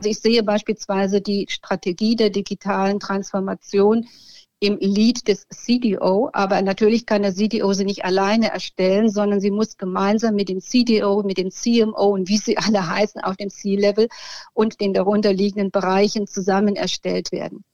Also 0.00 0.10
ich 0.10 0.20
sehe 0.20 0.44
beispielsweise 0.44 1.20
die 1.20 1.46
Strategie 1.48 2.14
der 2.14 2.30
digitalen 2.30 3.00
Transformation 3.00 4.06
im 4.60 4.78
Lead 4.78 5.26
des 5.26 5.48
CDO, 5.48 6.30
aber 6.32 6.62
natürlich 6.62 7.04
kann 7.04 7.22
der 7.22 7.34
CDO 7.34 7.72
sie 7.72 7.84
nicht 7.84 8.04
alleine 8.04 8.52
erstellen, 8.52 9.10
sondern 9.10 9.40
sie 9.40 9.50
muss 9.50 9.76
gemeinsam 9.76 10.36
mit 10.36 10.50
dem 10.50 10.60
CDO, 10.60 11.24
mit 11.24 11.36
dem 11.36 11.50
CMO 11.50 12.10
und 12.10 12.28
wie 12.28 12.38
sie 12.38 12.56
alle 12.56 12.88
heißen 12.88 13.22
auf 13.22 13.36
dem 13.36 13.50
C-Level 13.50 14.08
und 14.54 14.80
den 14.80 14.94
darunterliegenden 14.94 15.72
Bereichen 15.72 16.28
zusammen 16.28 16.76
erstellt 16.76 17.32
werden. 17.32 17.64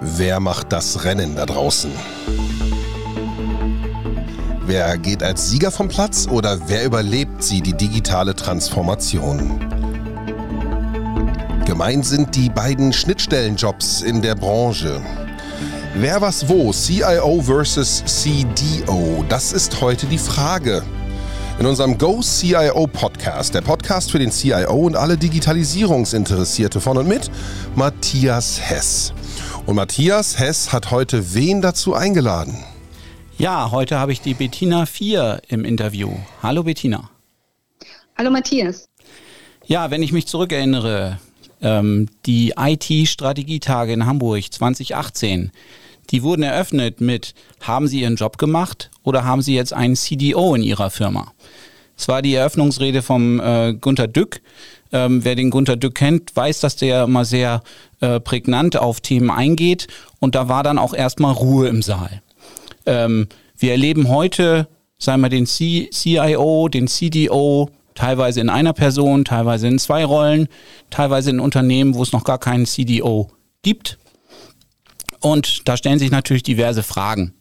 Wer 0.00 0.38
macht 0.38 0.70
das 0.70 1.04
Rennen 1.04 1.34
da 1.34 1.46
draußen? 1.46 1.90
Wer 4.68 4.98
geht 4.98 5.22
als 5.22 5.48
Sieger 5.48 5.70
vom 5.70 5.88
Platz 5.88 6.28
oder 6.30 6.58
wer 6.68 6.84
überlebt 6.84 7.42
sie 7.42 7.62
die 7.62 7.72
digitale 7.72 8.36
Transformation? 8.36 9.58
Gemeint 11.64 12.04
sind 12.04 12.36
die 12.36 12.50
beiden 12.50 12.92
Schnittstellenjobs 12.92 14.02
in 14.02 14.20
der 14.20 14.34
Branche. 14.34 15.00
Wer 15.94 16.20
was 16.20 16.50
wo, 16.50 16.70
CIO 16.70 17.40
versus 17.40 18.04
CDO, 18.04 19.24
das 19.30 19.54
ist 19.54 19.80
heute 19.80 20.04
die 20.04 20.18
Frage. 20.18 20.82
In 21.58 21.64
unserem 21.64 21.96
Go 21.96 22.20
CIO 22.20 22.86
Podcast, 22.88 23.54
der 23.54 23.62
Podcast 23.62 24.10
für 24.10 24.18
den 24.18 24.30
CIO 24.30 24.74
und 24.74 24.96
alle 24.96 25.16
Digitalisierungsinteressierte 25.16 26.82
von 26.82 26.98
und 26.98 27.08
mit 27.08 27.30
Matthias 27.74 28.60
Hess. 28.60 29.14
Und 29.64 29.76
Matthias 29.76 30.38
Hess 30.38 30.74
hat 30.74 30.90
heute 30.90 31.32
wen 31.32 31.62
dazu 31.62 31.94
eingeladen? 31.94 32.58
Ja, 33.38 33.70
heute 33.70 34.00
habe 34.00 34.10
ich 34.10 34.20
die 34.20 34.34
Bettina 34.34 34.84
4 34.84 35.42
im 35.46 35.64
Interview. 35.64 36.10
Hallo 36.42 36.64
Bettina. 36.64 37.08
Hallo 38.16 38.32
Matthias. 38.32 38.88
Ja, 39.64 39.92
wenn 39.92 40.02
ich 40.02 40.10
mich 40.10 40.26
zurückerinnere, 40.26 41.20
ähm, 41.62 42.08
die 42.26 42.54
IT-Strategietage 42.58 43.92
in 43.92 44.06
Hamburg 44.06 44.42
2018, 44.52 45.52
die 46.10 46.24
wurden 46.24 46.42
eröffnet 46.42 47.00
mit, 47.00 47.34
haben 47.60 47.86
Sie 47.86 48.00
Ihren 48.00 48.16
Job 48.16 48.38
gemacht 48.38 48.90
oder 49.04 49.24
haben 49.24 49.40
Sie 49.40 49.54
jetzt 49.54 49.72
einen 49.72 49.94
CDO 49.94 50.56
in 50.56 50.64
Ihrer 50.64 50.90
Firma? 50.90 51.32
Es 51.96 52.08
war 52.08 52.22
die 52.22 52.34
Eröffnungsrede 52.34 53.02
vom 53.02 53.38
äh, 53.38 53.72
Gunter 53.72 54.08
Dück. 54.08 54.40
Ähm, 54.90 55.24
wer 55.24 55.36
den 55.36 55.50
Gunter 55.50 55.76
Dück 55.76 55.94
kennt, 55.94 56.34
weiß, 56.34 56.58
dass 56.58 56.74
der 56.74 57.04
immer 57.04 57.24
sehr 57.24 57.62
äh, 58.00 58.18
prägnant 58.18 58.76
auf 58.76 59.00
Themen 59.00 59.30
eingeht. 59.30 59.86
Und 60.18 60.34
da 60.34 60.48
war 60.48 60.64
dann 60.64 60.78
auch 60.78 60.92
erstmal 60.92 61.34
Ruhe 61.34 61.68
im 61.68 61.82
Saal. 61.82 62.20
Ähm, 62.88 63.28
wir 63.58 63.72
erleben 63.72 64.08
heute, 64.08 64.66
sagen 64.96 65.20
wir, 65.20 65.28
den 65.28 65.44
C 65.44 65.90
CIO, 65.92 66.68
den 66.68 66.88
CDO, 66.88 67.68
teilweise 67.94 68.40
in 68.40 68.48
einer 68.48 68.72
Person, 68.72 69.26
teilweise 69.26 69.68
in 69.68 69.78
zwei 69.78 70.06
Rollen, 70.06 70.48
teilweise 70.88 71.28
in 71.30 71.38
Unternehmen, 71.38 71.94
wo 71.94 72.02
es 72.02 72.12
noch 72.12 72.24
gar 72.24 72.38
keinen 72.38 72.64
CDO 72.64 73.30
gibt. 73.62 73.98
Und 75.20 75.68
da 75.68 75.76
stellen 75.76 75.98
sich 75.98 76.10
natürlich 76.10 76.44
diverse 76.44 76.82
Fragen. 76.82 77.34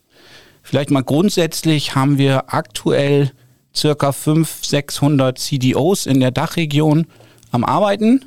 Vielleicht 0.64 0.92
mal 0.92 1.04
grundsätzlich 1.04 1.96
haben 1.96 2.18
wir 2.18 2.54
aktuell 2.54 3.32
circa 3.74 4.12
500, 4.12 4.66
600 4.66 5.40
CDOs 5.40 6.08
in 6.08 6.20
der 6.20 6.32
Dachregion 6.32 7.08
am 7.52 7.64
Arbeiten. 7.64 8.26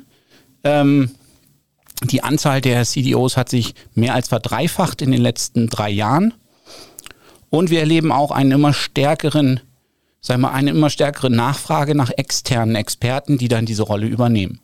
Ähm, 0.63 1.11
die 2.03 2.23
Anzahl 2.23 2.61
der 2.61 2.83
CDOs 2.83 3.37
hat 3.37 3.49
sich 3.49 3.75
mehr 3.93 4.15
als 4.15 4.29
verdreifacht 4.29 5.03
in 5.03 5.11
den 5.11 5.21
letzten 5.21 5.67
drei 5.67 5.91
Jahren. 5.91 6.33
Und 7.51 7.69
wir 7.69 7.81
erleben 7.81 8.11
auch 8.11 8.31
einen 8.31 8.51
immer 8.51 8.73
stärkeren 8.73 9.59
sagen 10.21 10.41
wir, 10.41 10.51
eine 10.51 10.69
immer 10.69 10.89
stärkere 10.89 11.29
Nachfrage 11.29 11.95
nach 11.95 12.11
externen 12.15 12.75
Experten, 12.75 13.37
die 13.37 13.47
dann 13.47 13.65
diese 13.65 13.83
Rolle 13.83 14.05
übernehmen. 14.05 14.59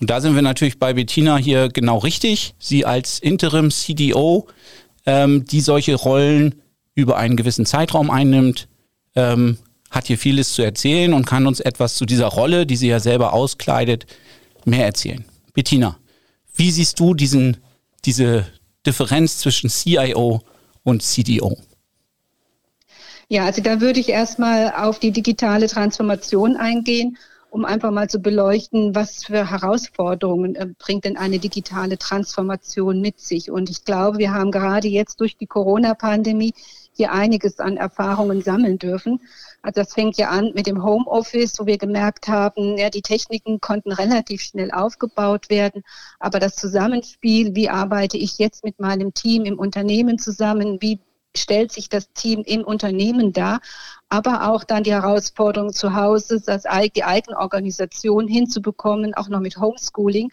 Und 0.00 0.10
da 0.10 0.20
sind 0.20 0.34
wir 0.34 0.42
natürlich 0.42 0.78
bei 0.78 0.94
Bettina 0.94 1.36
hier 1.36 1.68
genau 1.68 1.98
richtig. 1.98 2.54
Sie 2.58 2.86
als 2.86 3.18
Interim 3.18 3.70
CDO, 3.70 4.46
ähm, 5.06 5.44
die 5.46 5.60
solche 5.60 5.94
Rollen 5.94 6.54
über 6.94 7.16
einen 7.16 7.36
gewissen 7.36 7.66
Zeitraum 7.66 8.10
einnimmt, 8.10 8.68
ähm, 9.16 9.58
hat 9.90 10.06
hier 10.06 10.18
vieles 10.18 10.52
zu 10.52 10.62
erzählen 10.62 11.12
und 11.12 11.26
kann 11.26 11.46
uns 11.46 11.60
etwas 11.60 11.96
zu 11.96 12.06
dieser 12.06 12.26
Rolle, 12.26 12.64
die 12.64 12.76
sie 12.76 12.88
ja 12.88 13.00
selber 13.00 13.32
auskleidet, 13.32 14.06
mehr 14.64 14.86
erzählen. 14.86 15.24
Bettina, 15.52 15.98
wie 16.54 16.70
siehst 16.70 17.00
du 17.00 17.14
diesen, 17.14 17.56
diese 18.04 18.46
Differenz 18.86 19.38
zwischen 19.38 19.68
CIO 19.68 20.42
und 20.84 21.02
CDO? 21.02 21.58
Ja, 23.32 23.44
also 23.44 23.62
da 23.62 23.80
würde 23.80 24.00
ich 24.00 24.08
erstmal 24.08 24.72
auf 24.74 24.98
die 24.98 25.12
digitale 25.12 25.68
Transformation 25.68 26.56
eingehen, 26.56 27.16
um 27.48 27.64
einfach 27.64 27.92
mal 27.92 28.10
zu 28.10 28.18
beleuchten, 28.18 28.96
was 28.96 29.22
für 29.22 29.48
Herausforderungen 29.48 30.56
äh, 30.56 30.66
bringt 30.76 31.04
denn 31.04 31.16
eine 31.16 31.38
digitale 31.38 31.96
Transformation 31.96 33.00
mit 33.00 33.20
sich. 33.20 33.48
Und 33.52 33.70
ich 33.70 33.84
glaube, 33.84 34.18
wir 34.18 34.34
haben 34.34 34.50
gerade 34.50 34.88
jetzt 34.88 35.20
durch 35.20 35.36
die 35.36 35.46
Corona-Pandemie 35.46 36.54
hier 36.92 37.12
einiges 37.12 37.60
an 37.60 37.76
Erfahrungen 37.76 38.42
sammeln 38.42 38.78
dürfen. 38.78 39.20
Also 39.62 39.80
das 39.80 39.94
fängt 39.94 40.16
ja 40.16 40.30
an 40.30 40.50
mit 40.56 40.66
dem 40.66 40.82
Homeoffice, 40.82 41.60
wo 41.60 41.66
wir 41.66 41.78
gemerkt 41.78 42.26
haben, 42.26 42.78
ja, 42.78 42.90
die 42.90 43.02
Techniken 43.02 43.60
konnten 43.60 43.92
relativ 43.92 44.42
schnell 44.42 44.72
aufgebaut 44.72 45.50
werden, 45.50 45.84
aber 46.18 46.40
das 46.40 46.56
Zusammenspiel, 46.56 47.54
wie 47.54 47.68
arbeite 47.68 48.16
ich 48.16 48.38
jetzt 48.38 48.64
mit 48.64 48.80
meinem 48.80 49.14
Team 49.14 49.44
im 49.44 49.56
Unternehmen 49.56 50.18
zusammen, 50.18 50.78
wie 50.80 50.98
stellt 51.36 51.72
sich 51.72 51.88
das 51.88 52.12
Team 52.12 52.42
im 52.44 52.64
Unternehmen 52.64 53.32
dar, 53.32 53.60
aber 54.08 54.50
auch 54.50 54.64
dann 54.64 54.82
die 54.82 54.92
Herausforderung 54.92 55.72
zu 55.72 55.94
Hause, 55.94 56.40
das, 56.44 56.64
die 56.94 57.04
Eigenorganisation 57.04 58.26
hinzubekommen, 58.26 59.14
auch 59.14 59.28
noch 59.28 59.40
mit 59.40 59.58
Homeschooling. 59.58 60.30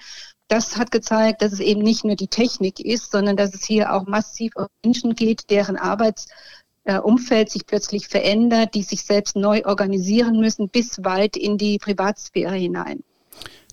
Das 0.48 0.78
hat 0.78 0.92
gezeigt, 0.92 1.42
dass 1.42 1.52
es 1.52 1.60
eben 1.60 1.82
nicht 1.82 2.06
nur 2.06 2.16
die 2.16 2.30
Technik 2.30 2.80
ist, 2.80 3.12
sondern 3.12 3.36
dass 3.36 3.54
es 3.54 3.66
hier 3.66 3.94
auch 3.94 4.08
massiv 4.08 4.56
um 4.56 4.68
Menschen 4.84 5.14
geht, 5.14 5.50
deren 5.50 5.78
Arbeitsumfeld 5.78 7.50
sich 7.50 7.66
plötzlich 7.66 8.08
verändert, 8.08 8.74
die 8.74 8.84
sich 8.84 9.04
selbst 9.04 9.36
neu 9.36 9.64
organisieren 9.66 10.40
müssen, 10.40 10.70
bis 10.70 11.04
weit 11.04 11.36
in 11.36 11.58
die 11.58 11.78
Privatsphäre 11.78 12.56
hinein. 12.56 13.04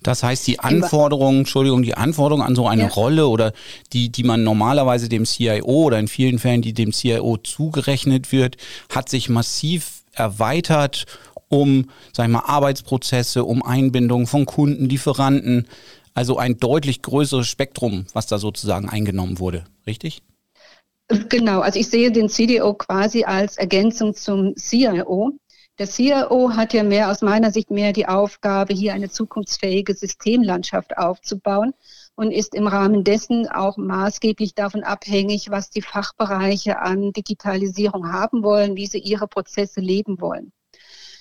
Das 0.04 0.22
heißt, 0.22 0.46
die 0.46 0.60
Anforderungen, 0.60 1.40
Entschuldigung, 1.40 1.82
die 1.82 1.94
Anforderungen 1.94 2.46
an 2.46 2.54
so 2.54 2.68
eine 2.68 2.82
ja. 2.82 2.88
Rolle 2.88 3.26
oder 3.26 3.52
die, 3.92 4.10
die 4.10 4.22
man 4.22 4.44
normalerweise 4.44 5.08
dem 5.08 5.24
CIO 5.24 5.64
oder 5.64 5.98
in 5.98 6.08
vielen 6.08 6.38
Fällen, 6.38 6.62
die 6.62 6.74
dem 6.74 6.92
CIO 6.92 7.38
zugerechnet 7.38 8.30
wird, 8.30 8.56
hat 8.94 9.08
sich 9.08 9.28
massiv 9.28 10.04
erweitert 10.12 11.06
um, 11.48 11.90
sag 12.12 12.26
ich 12.26 12.32
mal, 12.32 12.40
Arbeitsprozesse, 12.40 13.44
um 13.44 13.62
Einbindung 13.62 14.26
von 14.26 14.44
Kunden, 14.44 14.88
Lieferanten. 14.88 15.68
Also 16.12 16.38
ein 16.38 16.58
deutlich 16.58 17.02
größeres 17.02 17.48
Spektrum, 17.48 18.06
was 18.12 18.26
da 18.26 18.38
sozusagen 18.38 18.88
eingenommen 18.88 19.38
wurde. 19.38 19.64
Richtig? 19.86 20.22
Genau, 21.28 21.60
also 21.60 21.78
ich 21.78 21.88
sehe 21.88 22.10
den 22.12 22.28
CDO 22.28 22.74
quasi 22.74 23.24
als 23.24 23.56
Ergänzung 23.56 24.14
zum 24.14 24.54
CIO. 24.56 25.32
Der 25.78 25.88
CIO 25.88 26.54
hat 26.54 26.72
ja 26.72 26.84
mehr, 26.84 27.10
aus 27.10 27.20
meiner 27.20 27.50
Sicht 27.50 27.72
mehr 27.72 27.92
die 27.92 28.06
Aufgabe, 28.06 28.72
hier 28.72 28.94
eine 28.94 29.10
zukunftsfähige 29.10 29.92
Systemlandschaft 29.92 30.96
aufzubauen 30.96 31.74
und 32.14 32.30
ist 32.30 32.54
im 32.54 32.68
Rahmen 32.68 33.02
dessen 33.02 33.48
auch 33.48 33.76
maßgeblich 33.76 34.54
davon 34.54 34.84
abhängig, 34.84 35.50
was 35.50 35.70
die 35.70 35.82
Fachbereiche 35.82 36.78
an 36.78 37.12
Digitalisierung 37.12 38.12
haben 38.12 38.44
wollen, 38.44 38.76
wie 38.76 38.86
sie 38.86 39.00
ihre 39.00 39.26
Prozesse 39.26 39.80
leben 39.80 40.20
wollen. 40.20 40.52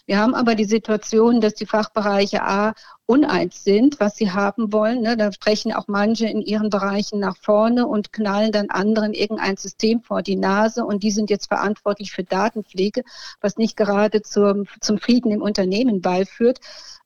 Wir 0.05 0.17
haben 0.17 0.35
aber 0.35 0.55
die 0.55 0.65
Situation, 0.65 1.39
dass 1.39 1.53
die 1.53 1.65
Fachbereiche 1.65 2.43
A 2.43 2.73
uneins 3.05 3.63
sind, 3.63 4.01
was 4.01 4.17
sie 4.17 4.31
haben 4.31 4.73
wollen. 4.73 5.01
Ne? 5.01 5.15
Da 5.15 5.31
sprechen 5.31 5.71
auch 5.71 5.87
manche 5.87 6.27
in 6.27 6.41
ihren 6.41 6.69
Bereichen 6.69 7.19
nach 7.19 7.37
vorne 7.37 7.87
und 7.87 8.11
knallen 8.11 8.51
dann 8.51 8.69
anderen 8.69 9.13
irgendein 9.13 9.55
System 9.55 10.01
vor 10.01 10.21
die 10.21 10.35
Nase 10.35 10.83
und 10.83 11.03
die 11.03 11.11
sind 11.11 11.29
jetzt 11.29 11.47
verantwortlich 11.47 12.11
für 12.11 12.23
Datenpflege, 12.25 13.03
was 13.39 13.57
nicht 13.57 13.77
gerade 13.77 14.21
zum, 14.21 14.65
zum 14.81 14.97
Frieden 14.97 15.31
im 15.31 15.41
Unternehmen 15.41 16.01
beiführt. 16.01 16.59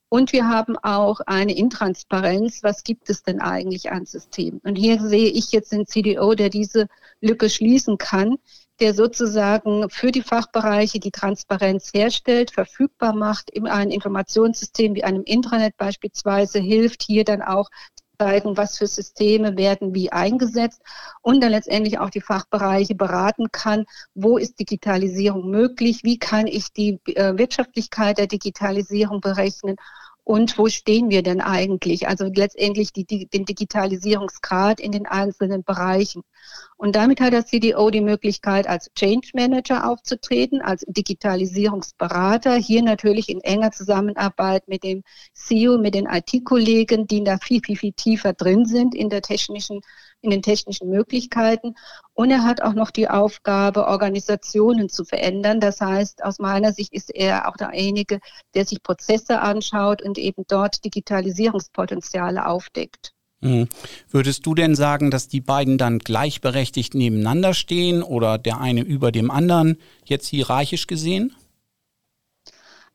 Und 0.09 0.31
wir 0.31 0.47
haben 0.47 0.77
auch 0.77 1.19
eine 1.25 1.55
Intransparenz. 1.55 2.63
Was 2.63 2.83
gibt 2.83 3.09
es 3.09 3.23
denn 3.23 3.41
eigentlich 3.41 3.91
an 3.91 4.05
Systemen? 4.05 4.61
Und 4.63 4.75
hier 4.75 5.01
sehe 5.01 5.29
ich 5.29 5.51
jetzt 5.51 5.71
den 5.71 5.85
CDO, 5.85 6.33
der 6.33 6.49
diese 6.49 6.87
Lücke 7.19 7.49
schließen 7.49 7.97
kann, 7.97 8.37
der 8.79 8.93
sozusagen 8.93 9.89
für 9.89 10.11
die 10.11 10.21
Fachbereiche 10.21 10.99
die 10.99 11.11
Transparenz 11.11 11.91
herstellt, 11.93 12.51
verfügbar 12.51 13.13
macht, 13.13 13.49
in 13.49 13.67
einem 13.67 13.91
Informationssystem 13.91 14.95
wie 14.95 15.03
einem 15.03 15.23
Intranet 15.23 15.75
beispielsweise 15.77 16.59
hilft, 16.59 17.03
hier 17.03 17.23
dann 17.23 17.41
auch 17.41 17.69
zeigen, 18.19 18.57
was 18.57 18.77
für 18.77 18.87
Systeme 18.87 19.57
werden 19.57 19.93
wie 19.93 20.11
eingesetzt 20.11 20.81
und 21.21 21.41
dann 21.41 21.51
letztendlich 21.51 21.99
auch 21.99 22.09
die 22.09 22.21
Fachbereiche 22.21 22.95
beraten 22.95 23.51
kann, 23.51 23.85
wo 24.15 24.37
ist 24.37 24.59
Digitalisierung 24.59 25.49
möglich, 25.49 26.03
wie 26.03 26.17
kann 26.17 26.47
ich 26.47 26.71
die 26.73 26.99
äh, 27.05 27.37
Wirtschaftlichkeit 27.37 28.17
der 28.17 28.27
Digitalisierung 28.27 29.21
berechnen 29.21 29.75
und 30.27 30.57
wo 30.57 30.67
stehen 30.67 31.09
wir 31.09 31.23
denn 31.23 31.39
eigentlich? 31.39 32.09
Also 32.09 32.25
letztendlich 32.25 32.91
die, 32.91 33.05
die, 33.05 33.27
den 33.27 33.45
Digitalisierungsgrad 33.45 34.81
in 34.81 34.91
den 34.91 35.05
einzelnen 35.05 35.63
Bereichen. 35.63 36.21
Und 36.75 36.97
damit 36.97 37.21
hat 37.21 37.31
der 37.31 37.45
CDO 37.45 37.89
die 37.91 38.01
Möglichkeit, 38.01 38.67
als 38.67 38.91
Change 38.93 39.29
Manager 39.35 39.89
aufzutreten, 39.89 40.61
als 40.61 40.83
Digitalisierungsberater, 40.85 42.55
hier 42.55 42.83
natürlich 42.83 43.29
in 43.29 43.39
enger 43.39 43.71
Zusammenarbeit 43.71 44.67
mit 44.67 44.83
dem 44.83 45.03
CEO, 45.33 45.77
mit 45.77 45.95
den 45.95 46.07
IT-Kollegen, 46.07 47.07
die 47.07 47.23
da 47.23 47.37
viel, 47.37 47.61
viel, 47.65 47.77
viel 47.77 47.93
tiefer 47.93 48.33
drin 48.33 48.65
sind 48.65 48.95
in 48.95 49.09
der 49.09 49.21
technischen 49.21 49.79
in 50.21 50.31
den 50.31 50.41
technischen 50.41 50.89
Möglichkeiten. 50.89 51.75
Und 52.13 52.31
er 52.31 52.43
hat 52.43 52.61
auch 52.61 52.73
noch 52.73 52.91
die 52.91 53.09
Aufgabe, 53.09 53.87
Organisationen 53.87 54.89
zu 54.89 55.05
verändern. 55.05 55.59
Das 55.59 55.81
heißt, 55.81 56.23
aus 56.23 56.39
meiner 56.39 56.73
Sicht 56.73 56.93
ist 56.93 57.13
er 57.13 57.47
auch 57.47 57.57
derjenige, 57.57 58.19
der 58.55 58.65
sich 58.65 58.81
Prozesse 58.81 59.41
anschaut 59.41 60.01
und 60.01 60.17
eben 60.17 60.43
dort 60.47 60.83
Digitalisierungspotenziale 60.83 62.47
aufdeckt. 62.47 63.13
Mhm. 63.41 63.67
Würdest 64.09 64.45
du 64.45 64.55
denn 64.55 64.75
sagen, 64.75 65.11
dass 65.11 65.27
die 65.27 65.41
beiden 65.41 65.77
dann 65.77 65.99
gleichberechtigt 65.99 66.95
nebeneinander 66.95 67.53
stehen 67.53 68.01
oder 68.01 68.37
der 68.37 68.59
eine 68.59 68.81
über 68.81 69.11
dem 69.11 69.29
anderen, 69.29 69.77
jetzt 70.05 70.27
hierarchisch 70.27 70.87
gesehen? 70.87 71.35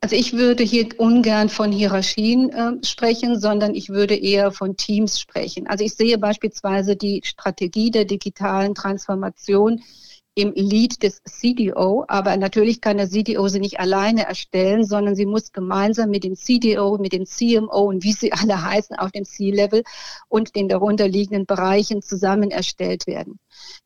Also 0.05 0.17
ich 0.17 0.33
würde 0.33 0.65
hier 0.65 0.89
ungern 0.99 1.49
von 1.49 1.71
Hierarchien 1.71 2.51
äh, 2.51 2.85
sprechen, 2.85 3.39
sondern 3.39 3.77
ich 3.77 3.89
würde 3.89 4.17
eher 4.17 4.51
von 4.51 4.77
Teams 4.77 5.21
sprechen. 5.21 5.69
Also 5.69 5.85
ich 5.85 5.95
sehe 5.95 6.19
beispielsweise 6.19 6.97
die 6.97 7.21
Strategie 7.25 7.93
der 7.93 8.05
digitalen 8.05 8.75
Transformation 8.75 9.81
im 10.35 10.53
Lead 10.55 11.03
des 11.03 11.23
CDO, 11.25 12.07
aber 12.09 12.37
natürlich 12.39 12.81
kann 12.81 12.97
der 12.97 13.11
CDO 13.11 13.49
sie 13.49 13.61
nicht 13.61 13.81
alleine 13.81 14.27
erstellen, 14.27 14.85
sondern 14.85 15.15
sie 15.15 15.27
muss 15.27 15.53
gemeinsam 15.53 16.09
mit 16.09 16.25
dem 16.25 16.37
CDO, 16.37 16.97
mit 16.97 17.13
dem 17.13 17.27
CMO 17.27 17.83
und 17.83 18.03
wie 18.03 18.13
sie 18.13 18.33
alle 18.33 18.65
heißen 18.65 18.97
auf 18.97 19.11
dem 19.13 19.27
C-Level 19.27 19.83
und 20.29 20.57
den 20.57 20.69
darunterliegenden 20.69 21.45
Bereichen 21.45 22.01
zusammen 22.01 22.51
erstellt 22.51 23.07
werden. 23.07 23.39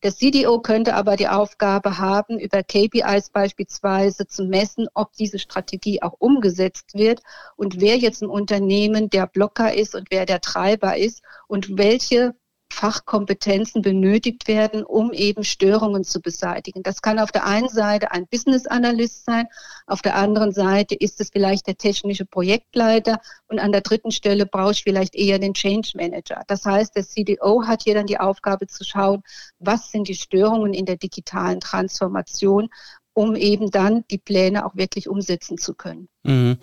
Der 0.03 0.13
CDO 0.13 0.61
könnte 0.61 0.95
aber 0.95 1.17
die 1.17 1.27
Aufgabe 1.27 1.97
haben, 1.97 2.39
über 2.39 2.63
KPIs 2.63 3.29
beispielsweise 3.31 4.25
zu 4.25 4.45
messen, 4.45 4.87
ob 4.93 5.11
diese 5.13 5.39
Strategie 5.39 6.01
auch 6.01 6.15
umgesetzt 6.17 6.93
wird 6.93 7.21
und 7.57 7.81
wer 7.81 7.97
jetzt 7.97 8.21
im 8.21 8.29
Unternehmen 8.29 9.09
der 9.09 9.27
Blocker 9.27 9.73
ist 9.73 9.95
und 9.95 10.07
wer 10.11 10.25
der 10.25 10.39
Treiber 10.39 10.95
ist 10.95 11.21
und 11.47 11.77
welche 11.77 12.35
Fachkompetenzen 12.77 13.81
benötigt 13.81 14.47
werden, 14.47 14.83
um 14.83 15.11
eben 15.11 15.43
Störungen 15.43 16.03
zu 16.03 16.21
beseitigen. 16.21 16.83
Das 16.83 17.01
kann 17.01 17.17
auf 17.17 17.31
der 17.31 17.47
einen 17.47 17.69
Seite 17.69 18.11
ein 18.11 18.27
Business 18.27 18.67
Analyst 18.67 19.25
sein, 19.25 19.47
auf 19.87 20.03
der 20.03 20.15
anderen 20.15 20.51
Seite 20.51 20.93
ist 20.93 21.19
es 21.19 21.31
vielleicht 21.31 21.65
der 21.65 21.77
technische 21.77 22.25
Projektleiter 22.25 23.19
und 23.47 23.57
an 23.57 23.71
der 23.71 23.81
dritten 23.81 24.11
Stelle 24.11 24.45
brauche 24.45 24.73
ich 24.73 24.83
vielleicht 24.83 25.15
eher 25.15 25.39
den 25.39 25.55
Change 25.55 25.93
Manager. 25.95 26.43
Das 26.45 26.65
heißt, 26.65 26.95
der 26.95 27.03
CDO 27.03 27.63
hat 27.65 27.81
hier 27.81 27.95
dann 27.95 28.05
die 28.05 28.19
Aufgabe 28.19 28.67
zu 28.67 28.83
schauen, 28.83 29.23
was 29.57 29.89
sind 29.89 30.07
die 30.07 30.13
Störungen 30.13 30.73
in 30.73 30.85
der 30.85 30.97
digitalen 30.97 31.59
Transformation 31.59 32.69
um 33.17 33.35
eben 33.35 33.71
dann 33.71 34.03
die 34.11 34.19
Pläne 34.19 34.63
auch 34.63 34.75
wirklich 34.75 35.09
umsetzen 35.09 35.57
zu 35.57 35.73
können. 35.73 36.07
Mhm. 36.21 36.57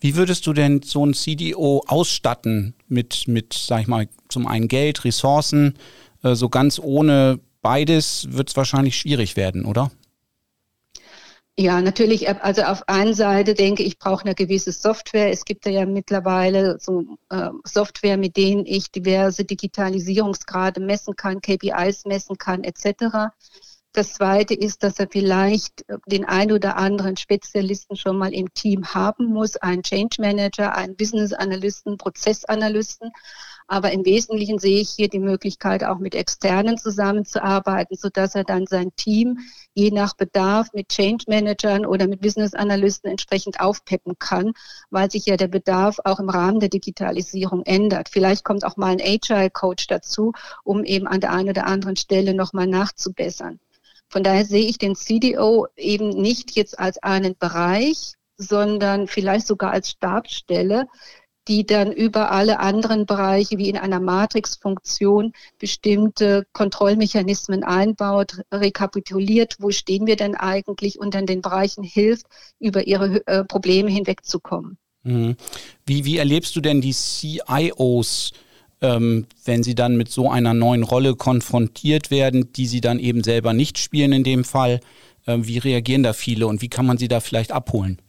Wie 0.00 0.16
würdest 0.16 0.46
du 0.46 0.54
denn 0.54 0.80
so 0.80 1.04
ein 1.04 1.12
CDO 1.12 1.84
ausstatten 1.86 2.72
mit, 2.88 3.28
mit, 3.28 3.52
sag 3.52 3.82
ich 3.82 3.88
mal, 3.88 4.08
zum 4.30 4.46
einen 4.46 4.68
Geld, 4.68 5.04
Ressourcen? 5.04 5.74
Äh, 6.22 6.34
so 6.34 6.48
ganz 6.48 6.78
ohne 6.78 7.40
beides 7.60 8.26
wird 8.30 8.48
es 8.48 8.56
wahrscheinlich 8.56 8.96
schwierig 8.96 9.36
werden, 9.36 9.66
oder? 9.66 9.90
Ja, 11.58 11.82
natürlich. 11.82 12.26
Also 12.42 12.62
auf 12.62 12.88
einer 12.88 13.12
Seite 13.12 13.52
denke 13.52 13.82
ich, 13.82 13.98
brauche 13.98 14.24
eine 14.24 14.34
gewisse 14.34 14.72
Software. 14.72 15.30
Es 15.30 15.44
gibt 15.44 15.66
ja 15.66 15.84
mittlerweile 15.84 16.78
so 16.80 17.18
äh, 17.28 17.50
Software, 17.64 18.16
mit 18.16 18.38
denen 18.38 18.64
ich 18.64 18.92
diverse 18.92 19.44
Digitalisierungsgrade 19.44 20.80
messen 20.80 21.16
kann, 21.16 21.42
KPIs 21.42 22.06
messen 22.06 22.38
kann, 22.38 22.64
etc. 22.64 23.34
Das 23.98 24.12
Zweite 24.12 24.54
ist, 24.54 24.84
dass 24.84 25.00
er 25.00 25.08
vielleicht 25.10 25.84
den 26.06 26.24
ein 26.24 26.52
oder 26.52 26.76
anderen 26.76 27.16
Spezialisten 27.16 27.96
schon 27.96 28.16
mal 28.16 28.32
im 28.32 28.54
Team 28.54 28.94
haben 28.94 29.26
muss, 29.26 29.56
einen 29.56 29.82
Change 29.82 30.20
Manager, 30.20 30.76
einen 30.76 30.94
Business 30.94 31.32
Analysten, 31.32 31.96
Prozessanalysten. 31.96 33.10
Aber 33.66 33.90
im 33.90 34.04
Wesentlichen 34.04 34.60
sehe 34.60 34.82
ich 34.82 34.90
hier 34.90 35.08
die 35.08 35.18
Möglichkeit, 35.18 35.82
auch 35.82 35.98
mit 35.98 36.14
Externen 36.14 36.78
zusammenzuarbeiten, 36.78 37.96
sodass 37.96 38.36
er 38.36 38.44
dann 38.44 38.68
sein 38.68 38.94
Team 38.94 39.40
je 39.74 39.90
nach 39.90 40.14
Bedarf 40.14 40.68
mit 40.74 40.90
Change 40.90 41.24
Managern 41.26 41.84
oder 41.84 42.06
mit 42.06 42.20
Business 42.20 42.54
Analysten 42.54 43.10
entsprechend 43.10 43.58
aufpeppen 43.58 44.16
kann, 44.20 44.52
weil 44.90 45.10
sich 45.10 45.26
ja 45.26 45.36
der 45.36 45.48
Bedarf 45.48 45.98
auch 46.04 46.20
im 46.20 46.28
Rahmen 46.28 46.60
der 46.60 46.68
Digitalisierung 46.68 47.64
ändert. 47.64 48.10
Vielleicht 48.10 48.44
kommt 48.44 48.64
auch 48.64 48.76
mal 48.76 48.92
ein 48.92 49.00
Agile 49.00 49.50
Coach 49.50 49.88
dazu, 49.88 50.34
um 50.62 50.84
eben 50.84 51.08
an 51.08 51.20
der 51.20 51.32
einen 51.32 51.48
oder 51.48 51.66
anderen 51.66 51.96
Stelle 51.96 52.32
nochmal 52.32 52.68
nachzubessern. 52.68 53.58
Von 54.08 54.22
daher 54.22 54.44
sehe 54.44 54.66
ich 54.66 54.78
den 54.78 54.96
CDO 54.96 55.66
eben 55.76 56.08
nicht 56.10 56.52
jetzt 56.52 56.78
als 56.78 57.02
einen 57.02 57.36
Bereich, 57.38 58.14
sondern 58.36 59.06
vielleicht 59.06 59.46
sogar 59.46 59.72
als 59.72 59.90
Stabsstelle, 59.90 60.86
die 61.48 61.64
dann 61.64 61.92
über 61.92 62.30
alle 62.30 62.60
anderen 62.60 63.06
Bereiche 63.06 63.56
wie 63.56 63.70
in 63.70 63.78
einer 63.78 64.00
Matrixfunktion 64.00 65.32
bestimmte 65.58 66.46
Kontrollmechanismen 66.52 67.64
einbaut, 67.64 68.42
rekapituliert, 68.52 69.56
wo 69.58 69.70
stehen 69.70 70.06
wir 70.06 70.16
denn 70.16 70.34
eigentlich 70.34 70.98
und 70.98 71.14
dann 71.14 71.26
den 71.26 71.40
Bereichen 71.40 71.82
hilft, 71.82 72.26
über 72.58 72.86
ihre 72.86 73.26
äh, 73.26 73.44
Probleme 73.44 73.90
hinwegzukommen. 73.90 74.78
Mhm. 75.02 75.36
Wie, 75.86 76.04
wie 76.04 76.18
erlebst 76.18 76.54
du 76.54 76.60
denn 76.60 76.82
die 76.82 76.92
CIOs? 76.92 78.32
Ähm, 78.80 79.26
wenn 79.44 79.62
sie 79.62 79.74
dann 79.74 79.96
mit 79.96 80.10
so 80.10 80.30
einer 80.30 80.54
neuen 80.54 80.82
Rolle 80.82 81.14
konfrontiert 81.14 82.10
werden, 82.10 82.52
die 82.52 82.66
sie 82.66 82.80
dann 82.80 82.98
eben 82.98 83.22
selber 83.24 83.52
nicht 83.52 83.78
spielen 83.78 84.12
in 84.12 84.24
dem 84.24 84.44
Fall. 84.44 84.80
Ähm, 85.26 85.46
wie 85.46 85.58
reagieren 85.58 86.02
da 86.02 86.12
viele 86.12 86.46
und 86.46 86.62
wie 86.62 86.68
kann 86.68 86.86
man 86.86 86.98
sie 86.98 87.08
da 87.08 87.20
vielleicht 87.20 87.52
abholen? 87.52 88.00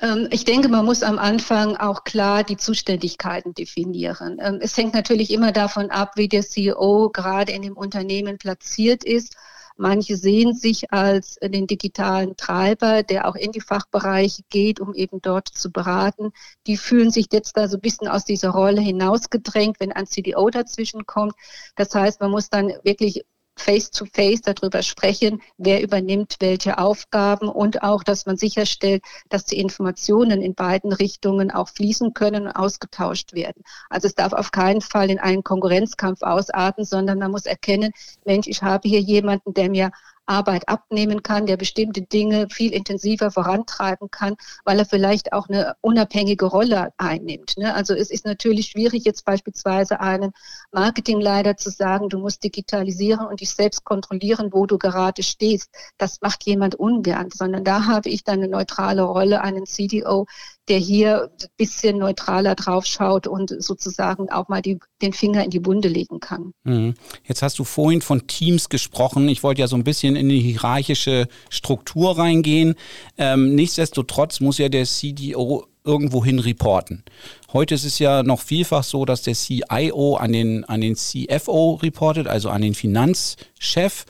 Ähm, 0.00 0.28
ich 0.30 0.44
denke, 0.44 0.68
man 0.68 0.84
muss 0.84 1.02
am 1.02 1.18
Anfang 1.18 1.76
auch 1.76 2.04
klar 2.04 2.44
die 2.44 2.56
Zuständigkeiten 2.56 3.54
definieren. 3.54 4.38
Ähm, 4.40 4.58
es 4.60 4.76
hängt 4.76 4.94
natürlich 4.94 5.30
immer 5.30 5.52
davon 5.52 5.90
ab, 5.90 6.12
wie 6.16 6.28
der 6.28 6.42
CEO 6.42 7.10
gerade 7.10 7.52
in 7.52 7.62
dem 7.62 7.76
Unternehmen 7.76 8.38
platziert 8.38 9.04
ist 9.04 9.36
Manche 9.76 10.16
sehen 10.16 10.54
sich 10.54 10.92
als 10.92 11.36
den 11.42 11.66
digitalen 11.66 12.36
Treiber, 12.36 13.02
der 13.02 13.28
auch 13.28 13.34
in 13.34 13.50
die 13.52 13.60
Fachbereiche 13.60 14.42
geht, 14.48 14.78
um 14.78 14.94
eben 14.94 15.20
dort 15.20 15.48
zu 15.48 15.72
beraten. 15.72 16.30
Die 16.66 16.76
fühlen 16.76 17.10
sich 17.10 17.26
jetzt 17.32 17.56
da 17.56 17.66
so 17.68 17.76
ein 17.76 17.80
bisschen 17.80 18.06
aus 18.06 18.24
dieser 18.24 18.50
Rolle 18.50 18.80
hinausgedrängt, 18.80 19.80
wenn 19.80 19.92
ein 19.92 20.06
CDO 20.06 20.48
dazwischen 20.50 21.06
kommt. 21.06 21.34
Das 21.74 21.94
heißt, 21.94 22.20
man 22.20 22.30
muss 22.30 22.50
dann 22.50 22.68
wirklich 22.84 23.24
face-to-face 23.56 24.40
-face 24.40 24.54
darüber 24.54 24.82
sprechen, 24.82 25.40
wer 25.58 25.82
übernimmt 25.82 26.36
welche 26.40 26.78
Aufgaben 26.78 27.48
und 27.48 27.82
auch, 27.82 28.02
dass 28.02 28.26
man 28.26 28.36
sicherstellt, 28.36 29.02
dass 29.28 29.44
die 29.44 29.58
Informationen 29.58 30.42
in 30.42 30.54
beiden 30.54 30.92
Richtungen 30.92 31.50
auch 31.50 31.68
fließen 31.68 32.14
können 32.14 32.46
und 32.46 32.52
ausgetauscht 32.52 33.32
werden. 33.32 33.62
Also 33.90 34.06
es 34.08 34.14
darf 34.14 34.32
auf 34.32 34.50
keinen 34.50 34.80
Fall 34.80 35.10
in 35.10 35.18
einen 35.18 35.44
Konkurrenzkampf 35.44 36.22
ausarten, 36.22 36.84
sondern 36.84 37.18
man 37.18 37.30
muss 37.30 37.46
erkennen, 37.46 37.92
Mensch, 38.24 38.46
ich 38.46 38.62
habe 38.62 38.88
hier 38.88 39.00
jemanden, 39.00 39.54
der 39.54 39.70
mir 39.70 39.90
Arbeit 40.26 40.68
abnehmen 40.68 41.22
kann, 41.22 41.46
der 41.46 41.56
bestimmte 41.56 42.02
Dinge 42.02 42.48
viel 42.50 42.72
intensiver 42.72 43.30
vorantreiben 43.30 44.10
kann, 44.10 44.36
weil 44.64 44.78
er 44.78 44.86
vielleicht 44.86 45.32
auch 45.32 45.48
eine 45.48 45.74
unabhängige 45.80 46.46
Rolle 46.46 46.90
einnimmt. 46.96 47.56
Ne? 47.56 47.74
Also 47.74 47.94
es 47.94 48.10
ist 48.10 48.24
natürlich 48.24 48.68
schwierig, 48.68 49.04
jetzt 49.04 49.24
beispielsweise 49.24 50.00
einen 50.00 50.32
Marketingleiter 50.72 51.56
zu 51.56 51.70
sagen, 51.70 52.08
du 52.08 52.18
musst 52.18 52.42
digitalisieren 52.44 53.26
und 53.26 53.40
dich 53.40 53.54
selbst 53.54 53.84
kontrollieren, 53.84 54.50
wo 54.52 54.66
du 54.66 54.78
gerade 54.78 55.22
stehst. 55.22 55.70
Das 55.98 56.20
macht 56.20 56.44
jemand 56.44 56.74
ungern, 56.74 57.30
sondern 57.32 57.64
da 57.64 57.86
habe 57.86 58.08
ich 58.08 58.24
dann 58.24 58.40
eine 58.40 58.48
neutrale 58.48 59.02
Rolle, 59.02 59.42
einen 59.42 59.66
CDO, 59.66 60.26
der 60.68 60.78
hier 60.78 61.30
ein 61.30 61.48
bisschen 61.56 61.98
neutraler 61.98 62.54
drauf 62.54 62.86
schaut 62.86 63.26
und 63.26 63.54
sozusagen 63.62 64.30
auch 64.30 64.48
mal 64.48 64.62
die, 64.62 64.78
den 65.02 65.12
Finger 65.12 65.44
in 65.44 65.50
die 65.50 65.64
Wunde 65.66 65.88
legen 65.88 66.20
kann. 66.20 66.52
Mhm. 66.64 66.94
Jetzt 67.24 67.42
hast 67.42 67.58
du 67.58 67.64
vorhin 67.64 68.00
von 68.00 68.26
Teams 68.26 68.68
gesprochen. 68.68 69.28
Ich 69.28 69.42
wollte 69.42 69.60
ja 69.60 69.68
so 69.68 69.76
ein 69.76 69.84
bisschen 69.84 70.16
in 70.16 70.28
die 70.28 70.40
hierarchische 70.40 71.28
Struktur 71.50 72.18
reingehen. 72.18 72.74
Ähm, 73.18 73.54
nichtsdestotrotz 73.54 74.40
muss 74.40 74.58
ja 74.58 74.68
der 74.68 74.86
CDO 74.86 75.66
irgendwohin 75.84 76.38
reporten. 76.38 77.04
Heute 77.52 77.74
ist 77.74 77.84
es 77.84 77.98
ja 77.98 78.22
noch 78.22 78.40
vielfach 78.40 78.84
so, 78.84 79.04
dass 79.04 79.22
der 79.22 79.34
CIO 79.34 80.16
an 80.16 80.32
den, 80.32 80.64
an 80.64 80.80
den 80.80 80.96
CFO 80.96 81.74
reportet, 81.74 82.26
also 82.26 82.48
an 82.48 82.62
den 82.62 82.74
Finanzchef. 82.74 84.06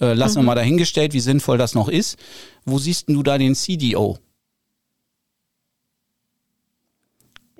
Äh, 0.00 0.12
lassen 0.12 0.38
mhm. 0.38 0.42
wir 0.42 0.46
mal 0.46 0.54
dahingestellt, 0.54 1.14
wie 1.14 1.20
sinnvoll 1.20 1.56
das 1.58 1.74
noch 1.74 1.88
ist. 1.88 2.18
Wo 2.66 2.78
siehst 2.78 3.08
du 3.08 3.22
da 3.22 3.38
den 3.38 3.54
CDO? 3.54 4.18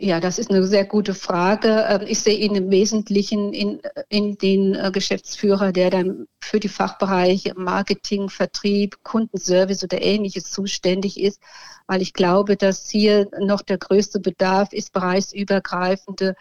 Ja, 0.00 0.20
das 0.20 0.38
ist 0.38 0.50
eine 0.50 0.64
sehr 0.64 0.84
gute 0.84 1.12
Frage. 1.12 1.84
Ähm, 1.88 2.02
ich 2.06 2.20
sehe 2.20 2.38
ihn 2.38 2.54
im 2.54 2.70
Wesentlichen 2.70 3.52
in, 3.52 3.80
in 4.08 4.36
den 4.38 4.74
äh, 4.76 4.92
Geschäftsführer, 4.92 5.72
der 5.72 5.90
dann 5.90 6.28
für 6.40 6.60
die 6.60 6.68
Fachbereiche 6.68 7.54
Marketing, 7.56 8.28
Vertrieb, 8.28 9.02
Kundenservice 9.02 9.82
oder 9.82 10.00
ähnliches 10.00 10.52
zuständig 10.52 11.18
ist, 11.18 11.42
weil 11.88 12.00
ich 12.00 12.12
glaube, 12.12 12.56
dass 12.56 12.88
hier 12.88 13.28
noch 13.40 13.60
der 13.62 13.78
größte 13.78 14.20
Bedarf 14.20 14.72
ist, 14.72 14.92
bereichsübergreifende 14.92 16.36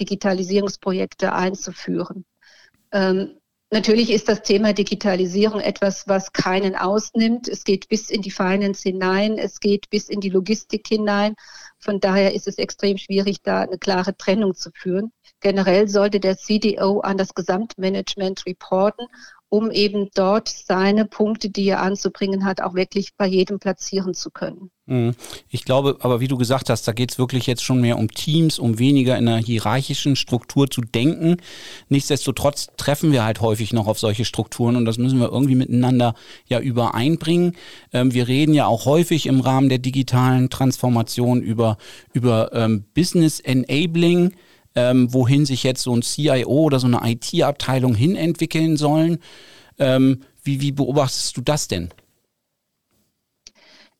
Digitalisierungsprojekte 0.00 1.34
einzuführen. 1.34 2.24
Ähm, 2.92 3.41
Natürlich 3.72 4.10
ist 4.10 4.28
das 4.28 4.42
Thema 4.42 4.74
Digitalisierung 4.74 5.58
etwas, 5.58 6.06
was 6.06 6.34
keinen 6.34 6.76
ausnimmt. 6.76 7.48
Es 7.48 7.64
geht 7.64 7.88
bis 7.88 8.10
in 8.10 8.20
die 8.20 8.30
Finance 8.30 8.82
hinein, 8.82 9.38
es 9.38 9.60
geht 9.60 9.88
bis 9.88 10.10
in 10.10 10.20
die 10.20 10.28
Logistik 10.28 10.86
hinein. 10.86 11.36
Von 11.78 11.98
daher 11.98 12.34
ist 12.34 12.46
es 12.46 12.58
extrem 12.58 12.98
schwierig, 12.98 13.40
da 13.42 13.62
eine 13.62 13.78
klare 13.78 14.14
Trennung 14.14 14.54
zu 14.54 14.70
führen. 14.74 15.10
Generell 15.40 15.88
sollte 15.88 16.20
der 16.20 16.36
CDO 16.36 17.00
an 17.00 17.16
das 17.16 17.32
Gesamtmanagement 17.32 18.44
reporten 18.44 19.06
um 19.52 19.70
eben 19.70 20.08
dort 20.14 20.48
seine 20.48 21.04
Punkte, 21.04 21.50
die 21.50 21.68
er 21.68 21.82
anzubringen 21.82 22.46
hat, 22.46 22.62
auch 22.62 22.72
wirklich 22.72 23.10
bei 23.18 23.26
jedem 23.26 23.58
platzieren 23.58 24.14
zu 24.14 24.30
können. 24.30 24.70
Mhm. 24.86 25.14
Ich 25.50 25.66
glaube, 25.66 25.98
aber 26.00 26.20
wie 26.20 26.28
du 26.28 26.38
gesagt 26.38 26.70
hast, 26.70 26.88
da 26.88 26.92
geht 26.92 27.12
es 27.12 27.18
wirklich 27.18 27.46
jetzt 27.46 27.62
schon 27.62 27.82
mehr 27.82 27.98
um 27.98 28.08
Teams, 28.08 28.58
um 28.58 28.78
weniger 28.78 29.18
in 29.18 29.28
einer 29.28 29.44
hierarchischen 29.44 30.16
Struktur 30.16 30.70
zu 30.70 30.80
denken. 30.80 31.36
Nichtsdestotrotz 31.90 32.68
treffen 32.78 33.12
wir 33.12 33.24
halt 33.24 33.42
häufig 33.42 33.74
noch 33.74 33.88
auf 33.88 33.98
solche 33.98 34.24
Strukturen 34.24 34.74
und 34.74 34.86
das 34.86 34.96
müssen 34.96 35.20
wir 35.20 35.30
irgendwie 35.30 35.54
miteinander 35.54 36.14
ja 36.46 36.58
übereinbringen. 36.58 37.54
Ähm, 37.92 38.14
wir 38.14 38.28
reden 38.28 38.54
ja 38.54 38.64
auch 38.64 38.86
häufig 38.86 39.26
im 39.26 39.40
Rahmen 39.40 39.68
der 39.68 39.80
digitalen 39.80 40.48
Transformation 40.48 41.42
über, 41.42 41.76
über 42.14 42.54
ähm, 42.54 42.86
Business 42.94 43.38
Enabling 43.38 44.32
ähm, 44.74 45.12
wohin 45.12 45.46
sich 45.46 45.62
jetzt 45.62 45.82
so 45.82 45.94
ein 45.94 46.02
CIO 46.02 46.48
oder 46.48 46.78
so 46.78 46.86
eine 46.86 47.00
IT-Abteilung 47.02 47.94
hin 47.94 48.16
entwickeln 48.16 48.76
sollen. 48.76 49.18
Ähm, 49.78 50.22
wie, 50.42 50.60
wie 50.60 50.72
beobachtest 50.72 51.36
du 51.36 51.40
das 51.40 51.68
denn? 51.68 51.90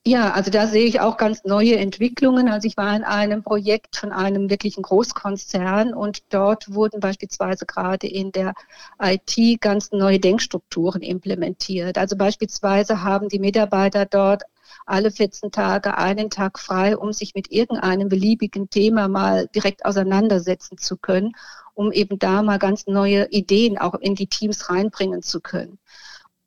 Ja, 0.05 0.33
also 0.33 0.51
da 0.51 0.67
sehe 0.67 0.85
ich 0.85 0.99
auch 0.99 1.17
ganz 1.17 1.45
neue 1.45 1.77
Entwicklungen. 1.77 2.49
Also 2.49 2.67
ich 2.67 2.77
war 2.77 2.97
in 2.97 3.05
einem 3.05 3.45
Projekt 3.45 3.95
von 3.97 4.11
einem 4.11 4.51
wirklichen 4.51 4.83
Großkonzern 4.83 5.95
und 5.95 6.25
dort 6.35 6.75
wurden 6.75 6.99
beispielsweise 6.99 7.67
gerade 7.67 8.09
in 8.09 8.33
der 8.33 8.55
IT 9.01 9.61
ganz 9.61 9.93
neue 9.93 10.19
Denkstrukturen 10.19 11.03
implementiert. 11.03 11.99
Also 11.99 12.17
beispielsweise 12.17 13.05
haben 13.05 13.29
die 13.29 13.39
Mitarbeiter 13.39 14.05
dort 14.05 14.43
alle 14.87 15.11
14 15.11 15.51
Tage 15.51 15.97
einen 15.97 16.31
Tag 16.31 16.59
frei, 16.59 16.97
um 16.97 17.13
sich 17.13 17.35
mit 17.35 17.51
irgendeinem 17.51 18.09
beliebigen 18.09 18.71
Thema 18.71 19.09
mal 19.09 19.49
direkt 19.55 19.85
auseinandersetzen 19.85 20.79
zu 20.79 20.97
können, 20.97 21.33
um 21.75 21.93
eben 21.93 22.19
da 22.19 22.43
mal 22.43 22.59
ganz 22.59 22.87
neue 22.87 23.29
Ideen 23.31 23.79
auch 23.79 23.95
in 23.95 24.15
die 24.15 24.27
Teams 24.27 24.71
reinbringen 24.71 25.23
zu 25.23 25.41
können. 25.41 25.79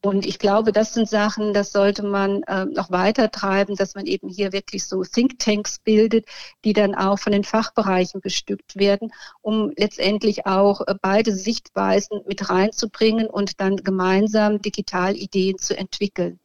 Und 0.06 0.28
ich 0.28 0.38
glaube, 0.38 0.72
das 0.72 0.94
sind 0.94 1.10
Sachen, 1.10 1.52
das 1.56 1.72
sollte 1.72 2.04
man 2.04 2.44
äh, 2.44 2.66
noch 2.66 2.92
weiter 2.92 3.32
treiben, 3.32 3.76
dass 3.76 3.96
man 3.96 4.06
eben 4.06 4.30
hier 4.30 4.54
wirklich 4.54 4.86
so 4.86 5.04
Thinktanks 5.04 5.80
bildet, 5.80 6.28
die 6.64 6.74
dann 6.74 6.94
auch 6.94 7.18
von 7.18 7.32
den 7.32 7.44
Fachbereichen 7.44 8.22
bestückt 8.22 8.76
werden, 8.76 9.12
um 9.42 9.72
letztendlich 9.76 10.46
auch 10.46 10.82
äh, 10.82 10.94
beide 11.02 11.34
Sichtweisen 11.34 12.22
mit 12.28 12.52
reinzubringen 12.52 13.26
und 13.26 13.60
dann 13.60 13.78
gemeinsam 13.78 14.62
Digitalideen 14.62 15.58
zu 15.58 15.76
entwickeln. 15.76 16.40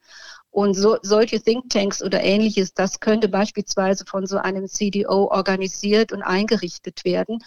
Und 0.51 0.75
so, 0.75 0.97
solche 1.03 1.41
Thinktanks 1.41 2.03
oder 2.03 2.23
ähnliches, 2.23 2.75
das 2.75 3.01
könnte 3.01 3.29
beispielsweise 3.29 4.05
von 4.05 4.27
so 4.27 4.39
einem 4.39 4.67
CDO 4.67 5.31
organisiert 5.31 6.13
und 6.13 6.23
eingerichtet 6.23 7.05
werden. 7.05 7.39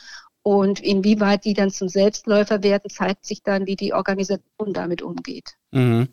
Und 0.45 0.81
inwieweit 0.81 1.45
die 1.45 1.53
dann 1.53 1.71
zum 1.71 1.87
Selbstläufer 1.87 2.63
werden, 2.63 2.89
zeigt 2.89 3.25
sich 3.25 3.43
dann, 3.43 3.65
wie 3.65 3.77
die 3.77 3.93
Organisation 3.93 4.73
damit 4.73 5.01
umgeht. 5.01 5.53
Mhm. 5.71 6.09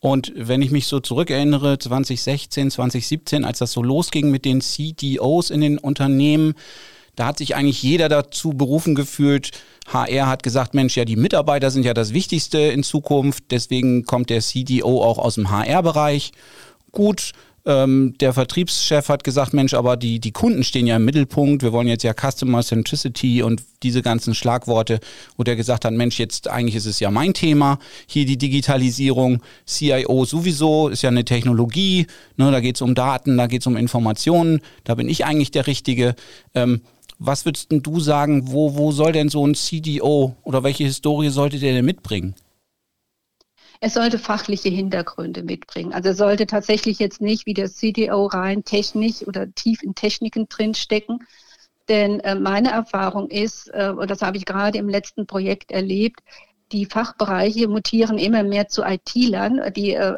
Und 0.00 0.32
wenn 0.34 0.62
ich 0.62 0.72
mich 0.72 0.86
so 0.86 0.98
zurückerinnere, 0.98 1.78
2016, 1.78 2.72
2017, 2.72 3.44
als 3.44 3.58
das 3.58 3.72
so 3.72 3.82
losging 3.82 4.30
mit 4.30 4.44
den 4.44 4.60
CDOs 4.60 5.50
in 5.50 5.60
den 5.60 5.78
Unternehmen, 5.78 6.54
da 7.18 7.26
hat 7.26 7.38
sich 7.38 7.56
eigentlich 7.56 7.82
jeder 7.82 8.08
dazu 8.08 8.50
berufen 8.50 8.94
gefühlt. 8.94 9.50
HR 9.88 10.28
hat 10.28 10.44
gesagt, 10.44 10.74
Mensch, 10.74 10.96
ja, 10.96 11.04
die 11.04 11.16
Mitarbeiter 11.16 11.72
sind 11.72 11.84
ja 11.84 11.92
das 11.92 12.12
Wichtigste 12.12 12.58
in 12.58 12.84
Zukunft. 12.84 13.44
Deswegen 13.50 14.04
kommt 14.04 14.30
der 14.30 14.40
CDO 14.40 15.02
auch 15.02 15.18
aus 15.18 15.34
dem 15.34 15.50
HR-Bereich. 15.50 16.30
Gut, 16.92 17.32
ähm, 17.66 18.14
der 18.20 18.32
Vertriebschef 18.32 19.08
hat 19.08 19.24
gesagt, 19.24 19.52
Mensch, 19.52 19.74
aber 19.74 19.96
die, 19.96 20.20
die 20.20 20.30
Kunden 20.30 20.62
stehen 20.62 20.86
ja 20.86 20.94
im 20.94 21.04
Mittelpunkt. 21.04 21.64
Wir 21.64 21.72
wollen 21.72 21.88
jetzt 21.88 22.04
ja 22.04 22.14
Customer 22.14 22.62
Centricity 22.62 23.42
und 23.42 23.64
diese 23.82 24.00
ganzen 24.00 24.34
Schlagworte, 24.34 25.00
wo 25.36 25.42
der 25.42 25.56
gesagt 25.56 25.84
hat, 25.84 25.92
Mensch, 25.92 26.20
jetzt 26.20 26.46
eigentlich 26.46 26.76
ist 26.76 26.86
es 26.86 27.00
ja 27.00 27.10
mein 27.10 27.34
Thema, 27.34 27.80
hier 28.06 28.26
die 28.26 28.38
Digitalisierung, 28.38 29.42
CIO 29.66 30.24
sowieso, 30.24 30.88
ist 30.88 31.02
ja 31.02 31.10
eine 31.10 31.24
Technologie, 31.24 32.06
ne, 32.36 32.52
da 32.52 32.60
geht 32.60 32.76
es 32.76 32.82
um 32.82 32.94
Daten, 32.94 33.36
da 33.36 33.48
geht 33.48 33.62
es 33.62 33.66
um 33.66 33.76
Informationen, 33.76 34.60
da 34.84 34.94
bin 34.94 35.08
ich 35.08 35.24
eigentlich 35.24 35.50
der 35.50 35.66
Richtige. 35.66 36.14
Ähm, 36.54 36.80
was 37.18 37.44
würdest 37.44 37.68
du 37.70 38.00
sagen, 38.00 38.52
wo, 38.52 38.76
wo 38.76 38.92
soll 38.92 39.12
denn 39.12 39.28
so 39.28 39.46
ein 39.46 39.54
CDO 39.54 40.36
oder 40.44 40.62
welche 40.62 40.84
Historie 40.84 41.30
sollte 41.30 41.58
der 41.58 41.72
denn 41.72 41.84
mitbringen? 41.84 42.34
Er 43.80 43.90
sollte 43.90 44.18
fachliche 44.18 44.68
Hintergründe 44.70 45.42
mitbringen. 45.42 45.92
Also 45.92 46.08
er 46.08 46.14
sollte 46.14 46.46
tatsächlich 46.46 46.98
jetzt 46.98 47.20
nicht 47.20 47.46
wie 47.46 47.54
der 47.54 47.70
CDO 47.70 48.26
rein 48.26 48.64
technisch 48.64 49.22
oder 49.26 49.52
tief 49.52 49.82
in 49.82 49.94
Techniken 49.94 50.48
drinstecken. 50.48 51.20
Denn 51.88 52.20
äh, 52.20 52.34
meine 52.34 52.70
Erfahrung 52.70 53.30
ist, 53.30 53.68
äh, 53.72 53.92
und 53.96 54.10
das 54.10 54.22
habe 54.22 54.36
ich 54.36 54.44
gerade 54.44 54.78
im 54.78 54.88
letzten 54.88 55.26
Projekt 55.26 55.70
erlebt, 55.70 56.20
die 56.72 56.86
Fachbereiche 56.86 57.68
mutieren 57.68 58.18
immer 58.18 58.42
mehr 58.42 58.68
zu 58.68 58.82
IT-Lern. 58.82 59.72
Die 59.74 59.94
äh, 59.94 60.16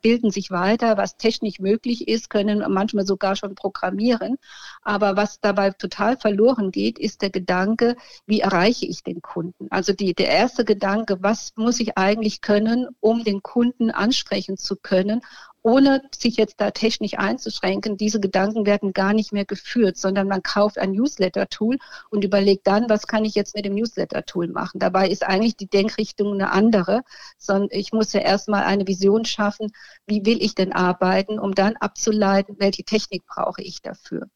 bilden 0.00 0.30
sich 0.30 0.50
weiter, 0.50 0.96
was 0.96 1.16
technisch 1.16 1.58
möglich 1.58 2.08
ist, 2.08 2.30
können 2.30 2.64
manchmal 2.72 3.04
sogar 3.04 3.36
schon 3.36 3.54
programmieren. 3.54 4.36
Aber 4.82 5.16
was 5.16 5.40
dabei 5.40 5.70
total 5.70 6.16
verloren 6.16 6.70
geht, 6.70 6.98
ist 6.98 7.22
der 7.22 7.30
Gedanke, 7.30 7.96
wie 8.26 8.40
erreiche 8.40 8.86
ich 8.86 9.02
den 9.02 9.20
Kunden? 9.20 9.66
Also 9.70 9.92
die, 9.92 10.14
der 10.14 10.28
erste 10.28 10.64
Gedanke, 10.64 11.18
was 11.20 11.52
muss 11.56 11.80
ich 11.80 11.98
eigentlich 11.98 12.40
können, 12.40 12.88
um 13.00 13.24
den 13.24 13.42
Kunden 13.42 13.90
ansprechen 13.90 14.56
zu 14.56 14.76
können 14.76 15.20
ohne 15.62 16.02
sich 16.14 16.36
jetzt 16.36 16.60
da 16.60 16.70
technisch 16.70 17.18
einzuschränken, 17.18 17.96
diese 17.96 18.20
Gedanken 18.20 18.66
werden 18.66 18.92
gar 18.92 19.12
nicht 19.12 19.32
mehr 19.32 19.44
geführt, 19.44 19.96
sondern 19.96 20.28
man 20.28 20.42
kauft 20.42 20.78
ein 20.78 20.92
Newsletter-Tool 20.92 21.78
und 22.10 22.24
überlegt 22.24 22.66
dann, 22.66 22.88
was 22.88 23.06
kann 23.06 23.24
ich 23.24 23.34
jetzt 23.34 23.54
mit 23.54 23.64
dem 23.64 23.74
Newsletter-Tool 23.74 24.48
machen. 24.48 24.78
Dabei 24.80 25.08
ist 25.08 25.24
eigentlich 25.24 25.56
die 25.56 25.68
Denkrichtung 25.68 26.32
eine 26.32 26.50
andere, 26.52 27.02
sondern 27.38 27.68
ich 27.72 27.92
muss 27.92 28.12
ja 28.12 28.20
erstmal 28.20 28.64
eine 28.64 28.86
Vision 28.86 29.24
schaffen, 29.24 29.72
wie 30.06 30.24
will 30.24 30.42
ich 30.42 30.54
denn 30.54 30.72
arbeiten, 30.72 31.38
um 31.38 31.54
dann 31.54 31.76
abzuleiten, 31.76 32.56
welche 32.58 32.84
Technik 32.84 33.26
brauche 33.26 33.62
ich 33.62 33.82
dafür. 33.82 34.28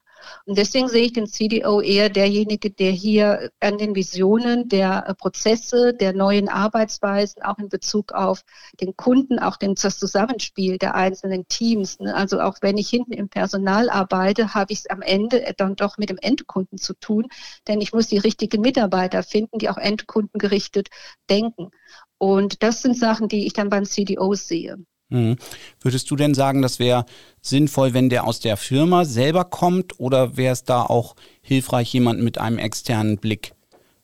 Und 0.46 0.58
deswegen 0.58 0.88
sehe 0.88 1.04
ich 1.04 1.12
den 1.12 1.26
CDO 1.26 1.80
eher 1.80 2.08
derjenige, 2.08 2.70
der 2.70 2.90
hier 2.90 3.50
an 3.60 3.78
den 3.78 3.94
Visionen 3.94 4.68
der 4.68 5.08
äh, 5.08 5.14
Prozesse, 5.14 5.94
der 5.94 6.12
neuen 6.12 6.48
Arbeitsweisen, 6.48 7.42
auch 7.42 7.58
in 7.58 7.68
Bezug 7.68 8.12
auf 8.12 8.44
den 8.80 8.96
Kunden, 8.96 9.38
auch 9.38 9.56
das 9.56 9.98
Zusammenspiel 9.98 10.78
der 10.78 10.94
einzelnen 10.94 11.46
Teams. 11.48 12.00
Ne? 12.00 12.14
Also 12.14 12.40
auch 12.40 12.56
wenn 12.60 12.76
ich 12.76 12.88
hinten 12.88 13.12
im 13.12 13.28
Personal 13.28 13.90
arbeite, 13.90 14.54
habe 14.54 14.72
ich 14.72 14.80
es 14.80 14.90
am 14.90 15.02
Ende 15.02 15.54
dann 15.56 15.76
doch 15.76 15.98
mit 15.98 16.10
dem 16.10 16.18
Endkunden 16.18 16.78
zu 16.78 16.94
tun, 16.94 17.28
denn 17.68 17.80
ich 17.80 17.92
muss 17.92 18.08
die 18.08 18.18
richtigen 18.18 18.60
Mitarbeiter 18.60 19.22
finden, 19.22 19.58
die 19.58 19.68
auch 19.68 19.78
endkundengerichtet 19.78 20.88
denken. 21.30 21.70
Und 22.18 22.62
das 22.62 22.82
sind 22.82 22.96
Sachen, 22.96 23.28
die 23.28 23.46
ich 23.46 23.52
dann 23.52 23.68
beim 23.70 23.84
CDO 23.84 24.34
sehe. 24.34 24.78
Mhm. 25.10 25.36
Würdest 25.80 26.10
du 26.10 26.16
denn 26.16 26.34
sagen, 26.34 26.62
das 26.62 26.78
wäre 26.78 27.04
sinnvoll, 27.40 27.94
wenn 27.94 28.08
der 28.08 28.26
aus 28.26 28.40
der 28.40 28.56
Firma 28.56 29.04
selber 29.04 29.44
kommt 29.44 30.00
oder 30.00 30.36
wäre 30.36 30.52
es 30.52 30.64
da 30.64 30.82
auch 30.82 31.14
hilfreich, 31.42 31.92
jemanden 31.92 32.24
mit 32.24 32.38
einem 32.38 32.58
externen 32.58 33.18
Blick 33.18 33.54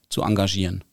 zu 0.08 0.22
engagieren? 0.22 0.84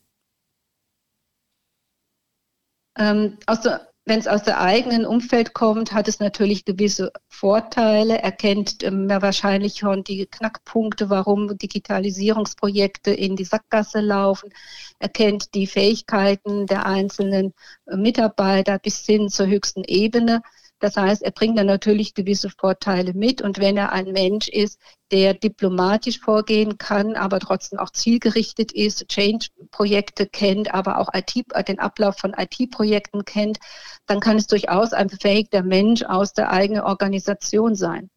Ähm, 2.98 3.38
aus 3.46 3.60
der 3.60 3.88
wenn 4.08 4.18
es 4.20 4.26
aus 4.26 4.42
der 4.42 4.60
eigenen 4.60 5.04
Umfeld 5.04 5.52
kommt, 5.52 5.92
hat 5.92 6.08
es 6.08 6.18
natürlich 6.18 6.64
gewisse 6.64 7.12
Vorteile, 7.28 8.18
erkennt 8.18 8.82
ähm, 8.82 9.08
wahrscheinlich 9.08 9.76
schon 9.76 10.02
die 10.02 10.26
Knackpunkte, 10.26 11.10
warum 11.10 11.58
Digitalisierungsprojekte 11.58 13.10
in 13.10 13.36
die 13.36 13.44
Sackgasse 13.44 14.00
laufen, 14.00 14.50
erkennt 14.98 15.54
die 15.54 15.66
Fähigkeiten 15.66 16.66
der 16.66 16.86
einzelnen 16.86 17.52
äh, 17.86 17.96
Mitarbeiter 17.96 18.78
bis 18.78 19.04
hin 19.04 19.28
zur 19.28 19.46
höchsten 19.46 19.84
Ebene. 19.84 20.42
Das 20.80 20.96
heißt, 20.96 21.22
er 21.22 21.32
bringt 21.32 21.58
dann 21.58 21.66
natürlich 21.66 22.14
gewisse 22.14 22.50
Vorteile 22.50 23.12
mit. 23.12 23.42
Und 23.42 23.58
wenn 23.58 23.76
er 23.76 23.92
ein 23.92 24.12
Mensch 24.12 24.48
ist, 24.48 24.80
der 25.10 25.34
diplomatisch 25.34 26.20
vorgehen 26.20 26.78
kann, 26.78 27.16
aber 27.16 27.40
trotzdem 27.40 27.78
auch 27.78 27.90
zielgerichtet 27.90 28.72
ist, 28.72 29.08
Change-Projekte 29.08 30.26
kennt, 30.26 30.72
aber 30.72 30.98
auch 30.98 31.08
IT, 31.12 31.46
den 31.66 31.78
Ablauf 31.80 32.18
von 32.18 32.34
IT-Projekten 32.34 33.24
kennt, 33.24 33.58
dann 34.06 34.20
kann 34.20 34.36
es 34.36 34.46
durchaus 34.46 34.92
ein 34.92 35.08
befähigter 35.08 35.62
Mensch 35.62 36.02
aus 36.04 36.32
der 36.32 36.50
eigenen 36.50 36.82
Organisation 36.82 37.74
sein. 37.74 38.10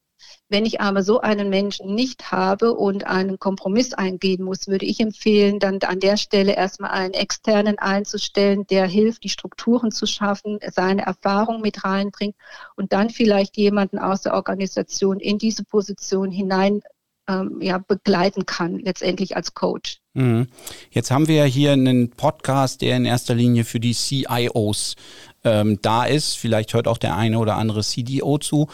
Wenn 0.51 0.65
ich 0.65 0.81
aber 0.81 1.01
so 1.01 1.21
einen 1.21 1.49
Menschen 1.49 1.95
nicht 1.95 2.33
habe 2.33 2.73
und 2.73 3.07
einen 3.07 3.39
Kompromiss 3.39 3.93
eingehen 3.93 4.43
muss, 4.43 4.67
würde 4.67 4.85
ich 4.85 4.99
empfehlen, 4.99 5.59
dann 5.59 5.79
an 5.79 6.01
der 6.01 6.17
Stelle 6.17 6.57
erstmal 6.57 6.91
einen 6.91 7.13
externen 7.13 7.79
einzustellen, 7.79 8.67
der 8.67 8.85
hilft, 8.85 9.23
die 9.23 9.29
Strukturen 9.29 9.91
zu 9.91 10.05
schaffen, 10.05 10.59
seine 10.69 11.03
Erfahrung 11.03 11.61
mit 11.61 11.85
reinbringt 11.85 12.35
und 12.75 12.91
dann 12.91 13.09
vielleicht 13.09 13.55
jemanden 13.55 13.97
aus 13.97 14.23
der 14.23 14.33
Organisation 14.33 15.21
in 15.21 15.37
diese 15.37 15.63
Position 15.63 16.31
hinein 16.31 16.81
ähm, 17.29 17.59
ja, 17.61 17.77
begleiten 17.77 18.45
kann, 18.45 18.79
letztendlich 18.79 19.37
als 19.37 19.53
Coach. 19.53 19.99
Mhm. 20.13 20.47
Jetzt 20.89 21.11
haben 21.11 21.29
wir 21.29 21.35
ja 21.35 21.43
hier 21.45 21.71
einen 21.71 22.09
Podcast, 22.09 22.81
der 22.81 22.97
in 22.97 23.05
erster 23.05 23.35
Linie 23.35 23.63
für 23.63 23.79
die 23.79 23.93
CIOs 23.93 24.95
ähm, 25.43 25.79
da 25.81 26.03
ist. 26.03 26.37
Vielleicht 26.37 26.73
hört 26.73 26.87
auch 26.87 26.97
der 26.97 27.15
eine 27.15 27.39
oder 27.39 27.55
andere 27.55 27.83
CDO 27.83 28.37
zu. 28.37 28.67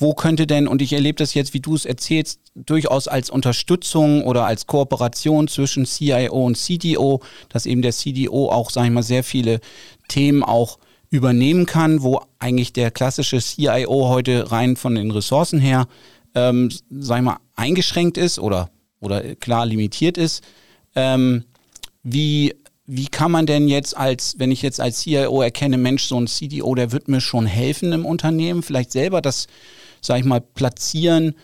Wo 0.00 0.14
könnte 0.14 0.46
denn, 0.46 0.68
und 0.68 0.80
ich 0.80 0.92
erlebe 0.92 1.16
das 1.16 1.34
jetzt, 1.34 1.54
wie 1.54 1.60
du 1.60 1.74
es 1.74 1.84
erzählst, 1.84 2.40
durchaus 2.54 3.08
als 3.08 3.30
Unterstützung 3.30 4.22
oder 4.22 4.46
als 4.46 4.68
Kooperation 4.68 5.48
zwischen 5.48 5.86
CIO 5.86 6.46
und 6.46 6.56
CDO, 6.56 7.20
dass 7.48 7.66
eben 7.66 7.82
der 7.82 7.92
CDO 7.92 8.48
auch, 8.48 8.70
sage 8.70 8.86
ich 8.86 8.92
mal, 8.92 9.02
sehr 9.02 9.24
viele 9.24 9.58
Themen 10.06 10.44
auch 10.44 10.78
übernehmen 11.10 11.66
kann, 11.66 12.02
wo 12.02 12.20
eigentlich 12.38 12.72
der 12.72 12.92
klassische 12.92 13.40
CIO 13.40 14.08
heute 14.08 14.52
rein 14.52 14.76
von 14.76 14.94
den 14.94 15.10
Ressourcen 15.10 15.58
her, 15.58 15.88
ähm, 16.34 16.70
sag 16.90 17.18
ich 17.18 17.24
mal, 17.24 17.38
eingeschränkt 17.56 18.18
ist 18.18 18.38
oder, 18.38 18.70
oder 19.00 19.34
klar 19.34 19.66
limitiert 19.66 20.16
ist. 20.16 20.44
Ähm, 20.94 21.44
wie 22.04 22.54
wie 22.90 23.06
kann 23.06 23.30
man 23.30 23.44
denn 23.44 23.68
jetzt 23.68 23.94
als, 23.94 24.36
wenn 24.38 24.50
ich 24.50 24.62
jetzt 24.62 24.80
als 24.80 25.00
CIO 25.00 25.42
erkenne, 25.42 25.76
Mensch, 25.76 26.04
so 26.04 26.18
ein 26.18 26.26
CDO, 26.26 26.74
der 26.74 26.90
wird 26.90 27.06
mir 27.06 27.20
schon 27.20 27.44
helfen 27.44 27.92
im 27.92 28.06
Unternehmen, 28.06 28.62
vielleicht 28.62 28.92
selber 28.92 29.20
das, 29.20 29.46
sag 30.00 30.18
ich 30.18 30.24
mal, 30.24 30.40
platzieren, 30.40 31.34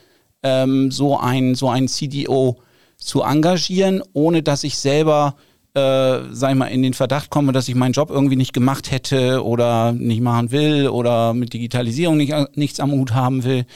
ähm, 0.42 0.90
so 0.90 1.18
ein, 1.18 1.54
so 1.54 1.68
ein 1.68 1.88
CDO 1.88 2.58
zu 2.96 3.22
engagieren, 3.22 4.02
ohne 4.12 4.42
dass 4.42 4.64
ich 4.64 4.76
selber, 4.76 5.36
äh, 5.74 6.20
sag 6.30 6.50
ich 6.50 6.56
mal, 6.56 6.68
in 6.68 6.82
den 6.82 6.94
Verdacht 6.94 7.30
komme, 7.30 7.52
dass 7.52 7.68
ich 7.68 7.74
meinen 7.74 7.92
Job 7.92 8.10
irgendwie 8.10 8.36
nicht 8.36 8.52
gemacht 8.52 8.90
hätte 8.90 9.44
oder 9.44 9.92
nicht 9.92 10.20
machen 10.20 10.50
will 10.50 10.88
oder 10.88 11.34
mit 11.34 11.52
Digitalisierung 11.52 12.16
nicht, 12.16 12.34
nichts 12.56 12.80
am 12.80 12.92
Hut 12.92 13.12
haben 13.14 13.44
will. 13.44 13.66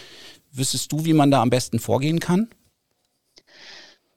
Wüsstest 0.52 0.92
du, 0.92 1.04
wie 1.04 1.12
man 1.12 1.30
da 1.30 1.42
am 1.42 1.50
besten 1.50 1.78
vorgehen 1.78 2.20
kann? 2.20 2.48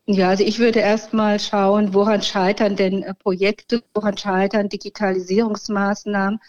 Ja, 0.06 0.30
also 0.30 0.44
ich 0.44 0.60
würde 0.60 0.80
erst 0.80 1.14
mal 1.14 1.40
schauen, 1.40 1.94
woran 1.94 2.22
scheitern 2.22 2.76
denn 2.76 3.04
äh, 3.04 3.14
Projekte, 3.14 3.84
woran 3.94 4.18
scheitern 4.18 4.68
Digitalisierungsmaßnahmen. 4.68 6.40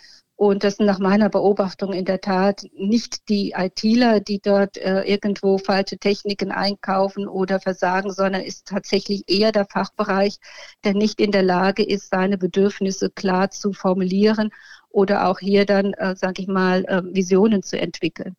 Und 0.43 0.65
das 0.65 0.79
sind 0.79 0.87
nach 0.87 0.99
meiner 0.99 1.29
Beobachtung 1.29 1.93
in 1.93 2.05
der 2.05 2.21
Tat 2.21 2.67
nicht 2.75 3.29
die 3.29 3.55
ITler, 3.57 4.19
die 4.19 4.41
dort 4.41 4.77
äh, 4.77 5.03
irgendwo 5.03 5.57
falsche 5.57 5.99
Techniken 5.99 6.51
einkaufen 6.51 7.29
oder 7.29 7.61
versagen, 7.61 8.13
sondern 8.13 8.43
ist 8.43 8.67
tatsächlich 8.67 9.23
eher 9.29 9.53
der 9.53 9.67
Fachbereich, 9.67 10.39
der 10.83 10.95
nicht 10.95 11.21
in 11.21 11.31
der 11.31 11.45
Lage 11.45 11.85
ist, 11.85 12.11
seine 12.11 12.39
Bedürfnisse 12.39 13.09
klar 13.09 13.51
zu 13.51 13.73
formulieren 13.73 14.51
oder 14.91 15.29
auch 15.29 15.39
hier 15.39 15.65
dann, 15.65 15.93
äh, 15.93 16.17
sage 16.17 16.43
ich 16.43 16.49
mal, 16.49 16.85
äh, 16.87 17.03
Visionen 17.05 17.63
zu 17.63 17.79
entwickeln. 17.79 18.35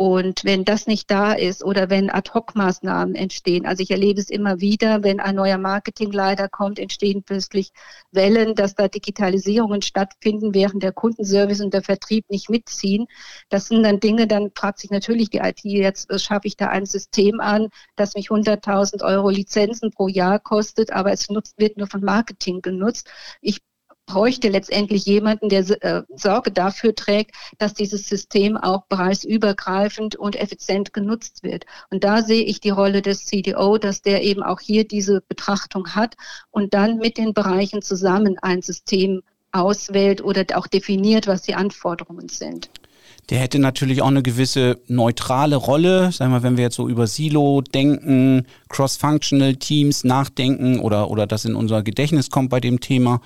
Und 0.00 0.46
wenn 0.46 0.64
das 0.64 0.86
nicht 0.86 1.10
da 1.10 1.34
ist 1.34 1.62
oder 1.62 1.90
wenn 1.90 2.08
Ad-Hoc-Maßnahmen 2.08 3.14
entstehen, 3.14 3.66
also 3.66 3.82
ich 3.82 3.90
erlebe 3.90 4.18
es 4.18 4.30
immer 4.30 4.58
wieder, 4.58 5.04
wenn 5.04 5.20
ein 5.20 5.34
neuer 5.34 5.58
Marketingleiter 5.58 6.48
kommt, 6.48 6.78
entstehen 6.78 7.22
plötzlich 7.22 7.70
Wellen, 8.10 8.54
dass 8.54 8.74
da 8.74 8.88
Digitalisierungen 8.88 9.82
stattfinden, 9.82 10.54
während 10.54 10.82
der 10.82 10.92
Kundenservice 10.92 11.60
und 11.60 11.74
der 11.74 11.82
Vertrieb 11.82 12.30
nicht 12.30 12.48
mitziehen. 12.48 13.08
Das 13.50 13.66
sind 13.66 13.82
dann 13.82 14.00
Dinge, 14.00 14.26
dann 14.26 14.50
fragt 14.54 14.78
sich 14.78 14.90
natürlich 14.90 15.28
die 15.28 15.40
IT, 15.40 15.64
jetzt 15.64 16.08
schaffe 16.18 16.46
ich 16.46 16.56
da 16.56 16.68
ein 16.68 16.86
System 16.86 17.38
an, 17.38 17.68
das 17.96 18.14
mich 18.14 18.30
100.000 18.30 19.04
Euro 19.04 19.28
Lizenzen 19.28 19.90
pro 19.90 20.08
Jahr 20.08 20.38
kostet, 20.38 20.94
aber 20.94 21.12
es 21.12 21.28
nutzt, 21.28 21.58
wird 21.58 21.76
nur 21.76 21.88
von 21.88 22.02
Marketing 22.02 22.62
genutzt. 22.62 23.10
Ich 23.42 23.60
bräuchte 24.10 24.48
letztendlich 24.48 25.04
jemanden, 25.04 25.48
der 25.48 25.60
äh, 25.82 26.02
Sorge 26.16 26.50
dafür 26.50 26.94
trägt, 26.94 27.36
dass 27.58 27.74
dieses 27.74 28.08
System 28.08 28.56
auch 28.56 28.86
bereichsübergreifend 28.86 30.16
und 30.16 30.34
effizient 30.34 30.92
genutzt 30.92 31.44
wird. 31.44 31.64
Und 31.90 32.02
da 32.02 32.22
sehe 32.22 32.42
ich 32.42 32.60
die 32.60 32.70
Rolle 32.70 33.02
des 33.02 33.26
CDO, 33.26 33.78
dass 33.78 34.02
der 34.02 34.24
eben 34.24 34.42
auch 34.42 34.58
hier 34.58 34.86
diese 34.86 35.20
Betrachtung 35.20 35.94
hat 35.94 36.16
und 36.50 36.74
dann 36.74 36.96
mit 36.98 37.18
den 37.18 37.34
Bereichen 37.34 37.82
zusammen 37.82 38.36
ein 38.42 38.62
System 38.62 39.22
auswählt 39.52 40.22
oder 40.24 40.44
auch 40.54 40.66
definiert, 40.66 41.28
was 41.28 41.42
die 41.42 41.54
Anforderungen 41.54 42.28
sind. 42.28 42.68
Der 43.30 43.38
hätte 43.38 43.60
natürlich 43.60 44.02
auch 44.02 44.08
eine 44.08 44.22
gewisse 44.22 44.80
neutrale 44.88 45.54
Rolle. 45.54 46.10
Sagen 46.10 46.32
wir, 46.32 46.42
wenn 46.42 46.56
wir 46.56 46.64
jetzt 46.64 46.74
so 46.74 46.88
über 46.88 47.06
Silo 47.06 47.60
denken, 47.62 48.44
Cross-Functional 48.68 49.54
Teams 49.54 50.02
nachdenken 50.02 50.80
oder, 50.80 51.10
oder 51.10 51.28
das 51.28 51.44
in 51.44 51.54
unser 51.54 51.84
Gedächtnis 51.84 52.30
kommt 52.30 52.50
bei 52.50 52.58
dem 52.58 52.80
Thema, 52.80 53.20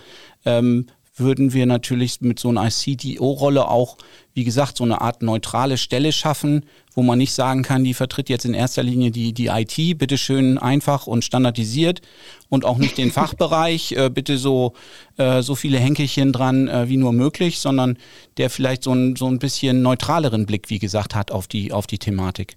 ähm, 0.44 0.86
würden 1.16 1.52
wir 1.52 1.66
natürlich 1.66 2.20
mit 2.20 2.38
so 2.38 2.48
einer 2.48 2.68
CDO-Rolle 2.68 3.68
auch, 3.68 3.96
wie 4.34 4.42
gesagt, 4.42 4.76
so 4.76 4.84
eine 4.84 5.00
Art 5.00 5.22
neutrale 5.22 5.78
Stelle 5.78 6.12
schaffen, 6.12 6.64
wo 6.92 7.02
man 7.02 7.18
nicht 7.18 7.32
sagen 7.32 7.62
kann, 7.62 7.84
die 7.84 7.94
vertritt 7.94 8.28
jetzt 8.28 8.44
in 8.44 8.54
erster 8.54 8.82
Linie 8.82 9.12
die, 9.12 9.32
die 9.32 9.46
IT, 9.46 9.98
bitteschön 9.98 10.58
einfach 10.58 11.06
und 11.06 11.24
standardisiert 11.24 12.02
und 12.48 12.64
auch 12.64 12.78
nicht 12.78 12.98
den 12.98 13.12
Fachbereich, 13.12 13.92
äh, 13.92 14.10
bitte 14.10 14.38
so, 14.38 14.72
äh, 15.16 15.42
so 15.42 15.54
viele 15.54 15.78
Henkelchen 15.78 16.32
dran 16.32 16.66
äh, 16.66 16.88
wie 16.88 16.96
nur 16.96 17.12
möglich, 17.12 17.60
sondern 17.60 17.96
der 18.36 18.50
vielleicht 18.50 18.82
so 18.82 18.92
ein, 18.92 19.14
so 19.14 19.28
ein 19.28 19.38
bisschen 19.38 19.82
neutraleren 19.82 20.46
Blick, 20.46 20.68
wie 20.68 20.80
gesagt, 20.80 21.14
hat 21.14 21.30
auf 21.30 21.46
die, 21.46 21.72
auf 21.72 21.86
die 21.86 21.98
Thematik. 21.98 22.56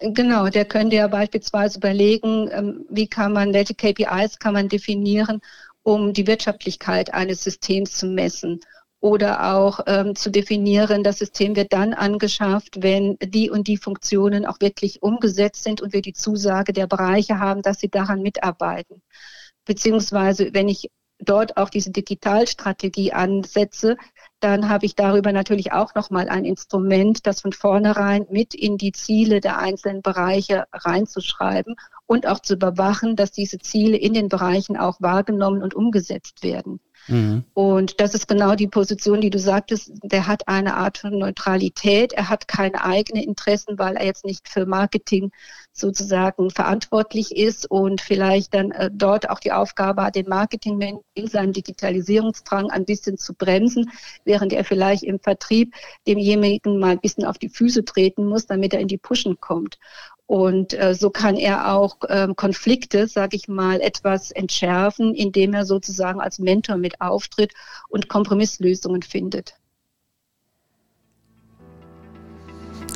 Genau, 0.00 0.48
der 0.48 0.64
könnte 0.64 0.96
ja 0.96 1.06
beispielsweise 1.06 1.78
überlegen, 1.78 2.48
ähm, 2.52 2.86
wie 2.90 3.06
kann 3.06 3.32
man, 3.32 3.52
welche 3.52 3.74
KPIs 3.74 4.38
kann 4.38 4.54
man 4.54 4.68
definieren 4.68 5.40
um 5.86 6.12
die 6.12 6.26
Wirtschaftlichkeit 6.26 7.14
eines 7.14 7.44
Systems 7.44 7.96
zu 7.96 8.06
messen 8.06 8.58
oder 8.98 9.54
auch 9.54 9.78
ähm, 9.86 10.16
zu 10.16 10.32
definieren, 10.32 11.04
das 11.04 11.18
System 11.18 11.54
wird 11.54 11.72
dann 11.72 11.94
angeschafft, 11.94 12.82
wenn 12.82 13.16
die 13.22 13.50
und 13.50 13.68
die 13.68 13.76
Funktionen 13.76 14.46
auch 14.46 14.60
wirklich 14.60 15.00
umgesetzt 15.00 15.62
sind 15.62 15.80
und 15.80 15.92
wir 15.92 16.02
die 16.02 16.12
Zusage 16.12 16.72
der 16.72 16.88
Bereiche 16.88 17.38
haben, 17.38 17.62
dass 17.62 17.78
sie 17.78 17.88
daran 17.88 18.20
mitarbeiten. 18.20 19.00
Beziehungsweise, 19.64 20.52
wenn 20.52 20.68
ich 20.68 20.90
dort 21.20 21.56
auch 21.56 21.70
diese 21.70 21.92
Digitalstrategie 21.92 23.12
ansetze, 23.12 23.96
dann 24.40 24.68
habe 24.68 24.84
ich 24.84 24.94
darüber 24.94 25.32
natürlich 25.32 25.72
auch 25.72 25.94
nochmal 25.94 26.28
ein 26.28 26.44
Instrument, 26.44 27.26
das 27.26 27.40
von 27.40 27.52
vornherein 27.52 28.26
mit 28.30 28.54
in 28.54 28.76
die 28.76 28.92
Ziele 28.92 29.40
der 29.40 29.58
einzelnen 29.58 30.02
Bereiche 30.02 30.64
reinzuschreiben 30.72 31.76
und 32.06 32.26
auch 32.26 32.40
zu 32.40 32.54
überwachen, 32.54 33.16
dass 33.16 33.32
diese 33.32 33.58
Ziele 33.58 33.96
in 33.96 34.12
den 34.12 34.28
Bereichen 34.28 34.76
auch 34.76 35.00
wahrgenommen 35.00 35.62
und 35.62 35.74
umgesetzt 35.74 36.42
werden. 36.42 36.80
Mhm. 37.08 37.44
Und 37.54 38.00
das 38.00 38.14
ist 38.14 38.28
genau 38.28 38.54
die 38.54 38.68
Position, 38.68 39.20
die 39.20 39.30
du 39.30 39.38
sagtest. 39.38 39.92
Der 40.02 40.26
hat 40.26 40.48
eine 40.48 40.76
Art 40.76 40.98
von 40.98 41.18
Neutralität. 41.18 42.12
Er 42.12 42.28
hat 42.28 42.48
keine 42.48 42.84
eigenen 42.84 43.22
Interessen, 43.22 43.78
weil 43.78 43.96
er 43.96 44.04
jetzt 44.04 44.24
nicht 44.24 44.48
für 44.48 44.66
Marketing 44.66 45.30
sozusagen 45.78 46.50
verantwortlich 46.50 47.36
ist 47.36 47.70
und 47.70 48.00
vielleicht 48.00 48.54
dann 48.54 48.70
äh, 48.70 48.90
dort 48.92 49.28
auch 49.30 49.38
die 49.38 49.52
Aufgabe 49.52 50.04
hat, 50.04 50.16
den 50.16 50.28
Marketingmenschen 50.28 51.02
in 51.14 51.26
seinem 51.28 51.52
Digitalisierungsdrang 51.52 52.70
ein 52.70 52.84
bisschen 52.84 53.18
zu 53.18 53.34
bremsen, 53.34 53.90
während 54.24 54.52
er 54.52 54.64
vielleicht 54.64 55.02
im 55.02 55.20
Vertrieb 55.20 55.74
demjenigen 56.06 56.78
mal 56.78 56.90
ein 56.90 57.00
bisschen 57.00 57.24
auf 57.24 57.38
die 57.38 57.48
Füße 57.48 57.84
treten 57.84 58.26
muss, 58.26 58.46
damit 58.46 58.72
er 58.72 58.80
in 58.80 58.88
die 58.88 58.98
Pushen 58.98 59.38
kommt. 59.40 59.78
Und 60.26 60.74
äh, 60.74 60.94
so 60.94 61.10
kann 61.10 61.36
er 61.36 61.72
auch 61.72 61.98
ähm, 62.08 62.34
Konflikte, 62.34 63.06
sage 63.06 63.36
ich 63.36 63.46
mal, 63.46 63.80
etwas 63.80 64.32
entschärfen, 64.32 65.14
indem 65.14 65.54
er 65.54 65.64
sozusagen 65.64 66.20
als 66.20 66.40
Mentor 66.40 66.78
mit 66.78 67.00
auftritt 67.00 67.52
und 67.88 68.08
Kompromisslösungen 68.08 69.02
findet. 69.02 69.54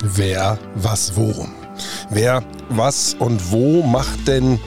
Wer, 0.02 0.58
was, 0.74 1.14
wo? 1.14 1.46
Wer, 2.11 2.42
was 2.68 3.14
und 3.18 3.50
wo 3.50 3.83
macht 3.83 4.26
denn 4.28 4.59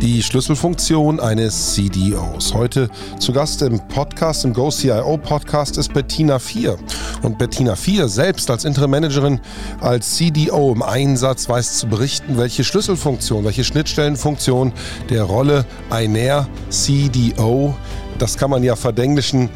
die 0.00 0.22
Schlüsselfunktion 0.22 1.20
eines 1.20 1.74
CDOs. 1.74 2.54
Heute 2.54 2.88
zu 3.18 3.32
Gast 3.32 3.60
im 3.60 3.86
Podcast, 3.88 4.46
im 4.46 4.54
GoCIO 4.54 5.18
Podcast 5.18 5.76
ist 5.76 5.92
Bettina 5.92 6.38
Vier. 6.38 6.78
Und 7.22 7.36
Bettina 7.36 7.76
Vier 7.76 8.08
selbst 8.08 8.50
als 8.50 8.64
Interim-Managerin, 8.64 9.40
als 9.80 10.16
CDO 10.16 10.72
im 10.72 10.82
Einsatz 10.82 11.48
weiß 11.48 11.78
zu 11.78 11.86
berichten, 11.86 12.38
welche 12.38 12.64
Schlüsselfunktion, 12.64 13.44
welche 13.44 13.62
Schnittstellenfunktion 13.62 14.72
der 15.10 15.24
Rolle 15.24 15.66
einer 15.90 16.48
CDO, 16.70 17.74
das 18.18 18.38
kann 18.38 18.50
man 18.50 18.62
ja 18.62 18.76
verdenglischen, 18.76 19.50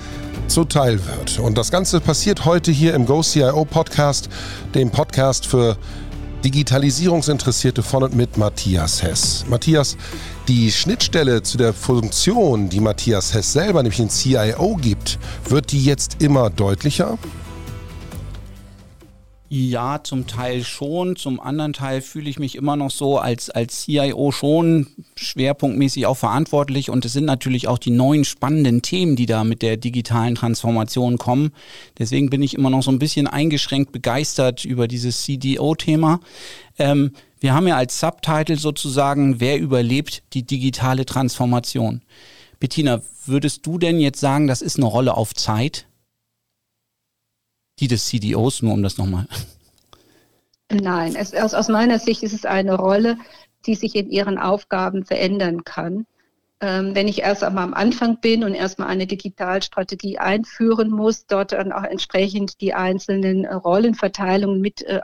zuteil 0.47 1.01
wird. 1.07 1.39
Und 1.39 1.57
das 1.57 1.71
Ganze 1.71 2.01
passiert 2.01 2.45
heute 2.45 2.71
hier 2.71 2.95
im 2.95 3.07
GoCIO 3.07 3.65
Podcast, 3.65 4.29
dem 4.75 4.91
Podcast 4.91 5.47
für 5.47 5.77
Digitalisierungsinteressierte 6.45 7.83
von 7.83 8.03
und 8.03 8.15
mit 8.15 8.37
Matthias 8.37 9.03
Hess. 9.03 9.45
Matthias, 9.49 9.97
die 10.47 10.71
Schnittstelle 10.71 11.43
zu 11.43 11.57
der 11.57 11.73
Funktion, 11.73 12.69
die 12.69 12.81
Matthias 12.81 13.33
Hess 13.33 13.53
selber, 13.55 13.83
nämlich 13.83 13.97
den 13.97 14.11
CIO 14.11 14.77
gibt, 14.77 15.19
wird 15.49 15.73
die 15.73 15.83
jetzt 15.83 16.23
immer 16.23 16.51
deutlicher? 16.51 17.19
Ja, 19.57 20.03
zum 20.03 20.27
Teil 20.27 20.65
schon. 20.65 21.15
Zum 21.15 21.39
anderen 21.39 21.75
Teil 21.75 22.01
fühle 22.01 22.29
ich 22.29 22.41
mich 22.41 22.57
immer 22.57 22.75
noch 22.75 22.91
so 22.91 23.19
als, 23.19 23.51
als 23.51 23.85
CIO 23.85 24.33
schon 24.33 24.89
schwerpunktmäßig 25.15 26.07
auch 26.07 26.17
verantwortlich. 26.17 26.91
Und 26.91 27.05
es 27.05 27.13
sind 27.13 27.25
natürlich 27.25 27.69
auch 27.69 27.79
die 27.79 27.93
neuen 27.93 28.25
spannenden 28.25 28.83
Themen, 28.83 29.15
die 29.15 29.27
da 29.27 29.45
mit 29.45 29.63
der 29.63 29.77
digitalen 29.77 30.35
Transformation 30.35 31.19
kommen. 31.19 31.53
Deswegen 32.01 32.31
bin 32.31 32.43
ich 32.43 32.55
immer 32.55 32.69
noch 32.69 32.83
so 32.83 32.91
ein 32.91 32.99
bisschen 32.99 33.29
eingeschränkt 33.29 33.93
begeistert 33.93 34.65
über 34.65 34.89
dieses 34.89 35.23
CDO-Thema. 35.23 36.19
Ähm, 36.77 37.13
wir 37.39 37.55
haben 37.55 37.69
ja 37.69 37.77
als 37.77 38.01
Subtitle 38.01 38.57
sozusagen, 38.57 39.39
wer 39.39 39.61
überlebt 39.61 40.25
die 40.33 40.43
digitale 40.43 41.07
Transformation. 41.07 42.03
Bettina, 42.59 43.03
würdest 43.25 43.65
du 43.65 43.79
denn 43.79 44.01
jetzt 44.01 44.19
sagen, 44.19 44.49
das 44.49 44.63
ist 44.63 44.79
eine 44.79 44.87
Rolle 44.87 45.17
auf 45.17 45.33
Zeit? 45.33 45.87
Die 47.81 47.89
des 47.89 48.07
CDOs, 48.07 48.63
nur 48.63 48.73
um 48.73 48.83
das 48.83 48.99
nochmal. 48.99 49.27
Nein, 50.71 51.17
es, 51.17 51.35
aus, 51.35 51.55
aus 51.55 51.69
meiner 51.69 51.99
Sicht 51.99 52.23
ist 52.23 52.33
es 52.33 52.45
eine 52.45 52.75
Rolle, 52.75 53.19
die 53.67 53.75
sich 53.75 53.95
in 53.95 54.11
ihren 54.11 54.39
Aufgaben 54.39 55.05
verändern 55.05 55.65
kann. 55.65 56.07
Ähm, 56.65 56.95
wenn 56.95 57.09
ich 57.09 57.21
erst 57.21 57.45
einmal 57.45 57.65
am 57.65 57.75
Anfang 57.75 58.21
bin 58.23 58.43
und 58.43 58.55
erstmal 58.55 58.89
eine 58.89 59.07
Digitalstrategie 59.07 60.17
einführen 60.17 60.89
muss, 60.89 61.27
dort 61.27 61.53
dann 61.53 61.73
auch 61.73 61.83
entsprechend 61.83 62.63
die 62.63 62.73
einzelnen 62.73 63.45
äh, 63.45 63.53
Rollenverteilungen 63.53 64.63
mit 64.63 64.81
äh, 64.81 65.03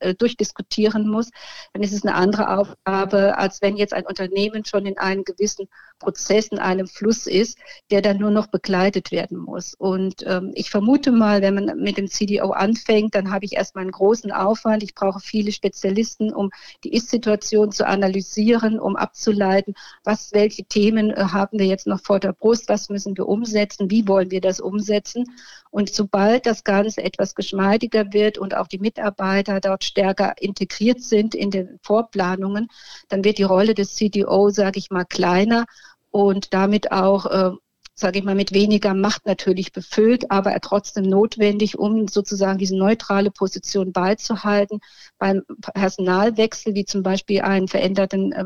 äh, 0.00 0.14
durchdiskutieren 0.16 1.08
muss, 1.08 1.30
dann 1.72 1.84
ist 1.84 1.92
es 1.92 2.02
eine 2.02 2.16
andere 2.16 2.58
Aufgabe, 2.58 3.38
als 3.38 3.62
wenn 3.62 3.76
jetzt 3.76 3.94
ein 3.94 4.04
Unternehmen 4.04 4.64
schon 4.64 4.84
in 4.84 4.98
einem 4.98 5.22
gewissen 5.22 5.68
Prozess, 6.00 6.48
in 6.48 6.58
einem 6.58 6.88
Fluss 6.88 7.28
ist, 7.28 7.58
der 7.92 8.02
dann 8.02 8.18
nur 8.18 8.32
noch 8.32 8.48
begleitet 8.48 9.12
werden 9.12 9.38
muss. 9.38 9.74
Und 9.74 10.24
ähm, 10.26 10.50
ich 10.54 10.70
vermute 10.70 11.12
mal, 11.12 11.40
wenn 11.40 11.54
man 11.54 11.78
mit 11.78 11.98
dem 11.98 12.08
CDO 12.08 12.50
anfängt, 12.50 13.14
dann 13.14 13.30
habe 13.30 13.44
ich 13.44 13.52
erstmal 13.52 13.82
einen 13.82 13.92
großen 13.92 14.32
Aufwand. 14.32 14.82
Ich 14.82 14.94
brauche 14.94 15.20
viele 15.20 15.52
Spezialisten, 15.52 16.34
um 16.34 16.50
die 16.82 16.92
Ist-Situation 16.92 17.70
zu 17.70 17.86
analysieren, 17.86 18.80
um 18.80 18.96
abzuleiten, 18.96 19.74
was 20.02 20.32
welche 20.32 20.64
Themen 20.64 20.95
Themen 20.96 21.10
äh, 21.10 21.24
haben 21.32 21.58
wir 21.58 21.66
jetzt 21.66 21.86
noch 21.86 22.00
vor 22.00 22.20
der 22.20 22.32
Brust, 22.32 22.68
was 22.68 22.88
müssen 22.88 23.16
wir 23.16 23.28
umsetzen, 23.28 23.90
wie 23.90 24.08
wollen 24.08 24.30
wir 24.30 24.40
das 24.40 24.60
umsetzen. 24.60 25.24
Und 25.70 25.92
sobald 25.92 26.46
das 26.46 26.64
Ganze 26.64 27.02
etwas 27.02 27.34
geschmeidiger 27.34 28.12
wird 28.12 28.38
und 28.38 28.56
auch 28.56 28.66
die 28.66 28.78
Mitarbeiter 28.78 29.60
dort 29.60 29.84
stärker 29.84 30.34
integriert 30.40 31.02
sind 31.02 31.34
in 31.34 31.50
den 31.50 31.78
Vorplanungen, 31.82 32.68
dann 33.08 33.24
wird 33.24 33.38
die 33.38 33.42
Rolle 33.42 33.74
des 33.74 33.94
CDO, 33.94 34.50
sage 34.50 34.78
ich 34.78 34.90
mal, 34.90 35.04
kleiner 35.04 35.66
und 36.10 36.54
damit 36.54 36.92
auch 36.92 37.26
äh, 37.26 37.50
sage 37.98 38.18
ich 38.18 38.24
mal, 38.26 38.34
mit 38.34 38.52
weniger 38.52 38.92
Macht 38.92 39.24
natürlich 39.24 39.72
befüllt, 39.72 40.30
aber 40.30 40.54
trotzdem 40.60 41.04
notwendig, 41.04 41.78
um 41.78 42.08
sozusagen 42.08 42.58
diese 42.58 42.76
neutrale 42.76 43.30
Position 43.30 43.92
beizuhalten. 43.92 44.80
Beim 45.18 45.44
Personalwechsel, 45.62 46.74
wie 46.74 46.84
zum 46.84 47.02
Beispiel 47.02 47.40
einen 47.40 47.68
veränderten 47.68 48.32
äh, 48.32 48.44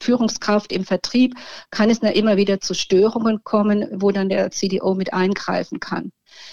Führungskraft 0.00 0.72
im 0.72 0.84
Vertrieb 0.84 1.34
kann 1.70 1.90
es 1.90 2.00
dann 2.00 2.12
immer 2.12 2.36
wieder 2.36 2.60
zu 2.60 2.74
Störungen 2.74 3.42
kommen, 3.44 3.88
wo 3.92 4.10
dann 4.10 4.28
der 4.28 4.50
CDO 4.50 4.94
mit 4.94 5.12
eingreifen 5.12 5.80
kann. 5.80 6.10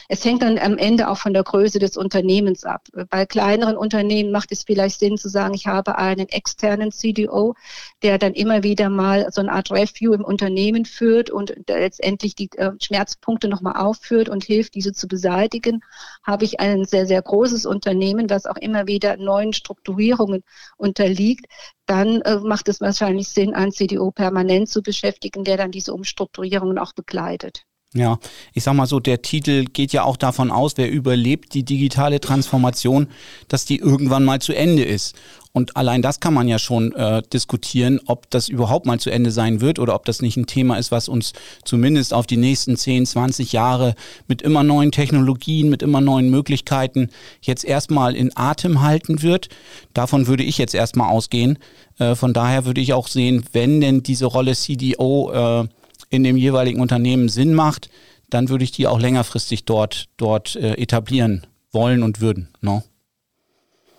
Es 0.09 0.25
hängt 0.25 0.41
dann 0.41 0.57
am 0.57 0.77
Ende 0.77 1.09
auch 1.09 1.17
von 1.17 1.33
der 1.33 1.43
Größe 1.43 1.79
des 1.79 1.97
Unternehmens 1.97 2.63
ab. 2.63 2.87
Bei 3.09 3.25
kleineren 3.25 3.77
Unternehmen 3.77 4.31
macht 4.31 4.51
es 4.51 4.63
vielleicht 4.63 4.99
Sinn 4.99 5.17
zu 5.17 5.29
sagen, 5.29 5.53
ich 5.53 5.67
habe 5.67 5.97
einen 5.97 6.27
externen 6.29 6.91
CDO, 6.91 7.55
der 8.03 8.17
dann 8.17 8.33
immer 8.33 8.63
wieder 8.63 8.89
mal 8.89 9.27
so 9.31 9.41
eine 9.41 9.51
Art 9.51 9.71
Review 9.71 10.13
im 10.13 10.23
Unternehmen 10.23 10.85
führt 10.85 11.29
und 11.29 11.53
letztendlich 11.67 12.35
die 12.35 12.49
äh, 12.57 12.71
Schmerzpunkte 12.81 13.47
nochmal 13.47 13.77
aufführt 13.77 14.29
und 14.29 14.43
hilft, 14.43 14.75
diese 14.75 14.93
zu 14.93 15.07
beseitigen. 15.07 15.81
Habe 16.23 16.45
ich 16.45 16.59
ein 16.59 16.85
sehr, 16.85 17.05
sehr 17.05 17.21
großes 17.21 17.65
Unternehmen, 17.65 18.27
das 18.27 18.45
auch 18.45 18.57
immer 18.57 18.87
wieder 18.87 19.17
neuen 19.17 19.53
Strukturierungen 19.53 20.43
unterliegt, 20.77 21.45
dann 21.85 22.21
äh, 22.21 22.37
macht 22.39 22.69
es 22.69 22.81
wahrscheinlich 22.81 23.27
Sinn, 23.27 23.53
einen 23.53 23.71
CDO 23.71 24.11
permanent 24.11 24.69
zu 24.69 24.81
beschäftigen, 24.81 25.43
der 25.43 25.57
dann 25.57 25.71
diese 25.71 25.93
Umstrukturierungen 25.93 26.77
auch 26.77 26.93
begleitet. 26.93 27.65
Ja, 27.93 28.19
ich 28.53 28.63
sag 28.63 28.73
mal 28.73 28.85
so, 28.85 29.01
der 29.01 29.21
Titel 29.21 29.65
geht 29.65 29.91
ja 29.91 30.03
auch 30.03 30.15
davon 30.15 30.49
aus, 30.49 30.77
wer 30.77 30.89
überlebt 30.89 31.53
die 31.53 31.63
digitale 31.63 32.21
Transformation, 32.21 33.07
dass 33.49 33.65
die 33.65 33.79
irgendwann 33.79 34.23
mal 34.23 34.39
zu 34.39 34.53
Ende 34.53 34.83
ist. 34.85 35.13
Und 35.51 35.75
allein 35.75 36.01
das 36.01 36.21
kann 36.21 36.33
man 36.33 36.47
ja 36.47 36.57
schon 36.57 36.93
äh, 36.93 37.21
diskutieren, 37.33 37.99
ob 38.05 38.29
das 38.29 38.47
überhaupt 38.47 38.85
mal 38.85 39.01
zu 39.01 39.09
Ende 39.09 39.31
sein 39.31 39.59
wird 39.59 39.77
oder 39.77 39.93
ob 39.93 40.05
das 40.05 40.21
nicht 40.21 40.37
ein 40.37 40.45
Thema 40.45 40.77
ist, 40.77 40.91
was 40.91 41.09
uns 41.09 41.33
zumindest 41.65 42.13
auf 42.13 42.25
die 42.25 42.37
nächsten 42.37 42.77
10, 42.77 43.05
20 43.05 43.51
Jahre 43.51 43.95
mit 44.25 44.41
immer 44.41 44.63
neuen 44.63 44.93
Technologien, 44.93 45.69
mit 45.69 45.83
immer 45.83 45.99
neuen 45.99 46.29
Möglichkeiten 46.29 47.09
jetzt 47.41 47.65
erstmal 47.65 48.15
in 48.15 48.31
Atem 48.37 48.79
halten 48.79 49.21
wird. 49.21 49.49
Davon 49.93 50.27
würde 50.27 50.43
ich 50.43 50.57
jetzt 50.57 50.73
erstmal 50.73 51.09
ausgehen. 51.09 51.59
Äh, 51.99 52.15
von 52.15 52.31
daher 52.31 52.63
würde 52.63 52.79
ich 52.79 52.93
auch 52.93 53.09
sehen, 53.09 53.43
wenn 53.51 53.81
denn 53.81 54.01
diese 54.01 54.27
Rolle 54.27 54.55
CDO 54.55 55.63
äh, 55.63 55.67
in 56.11 56.23
dem 56.23 56.37
jeweiligen 56.37 56.79
Unternehmen 56.79 57.29
Sinn 57.29 57.55
macht, 57.55 57.89
dann 58.29 58.49
würde 58.49 58.63
ich 58.63 58.71
die 58.71 58.85
auch 58.85 58.99
längerfristig 58.99 59.65
dort, 59.65 60.09
dort 60.17 60.55
äh, 60.55 60.73
etablieren 60.73 61.47
wollen 61.71 62.03
und 62.03 62.21
würden. 62.21 62.49
No? 62.61 62.83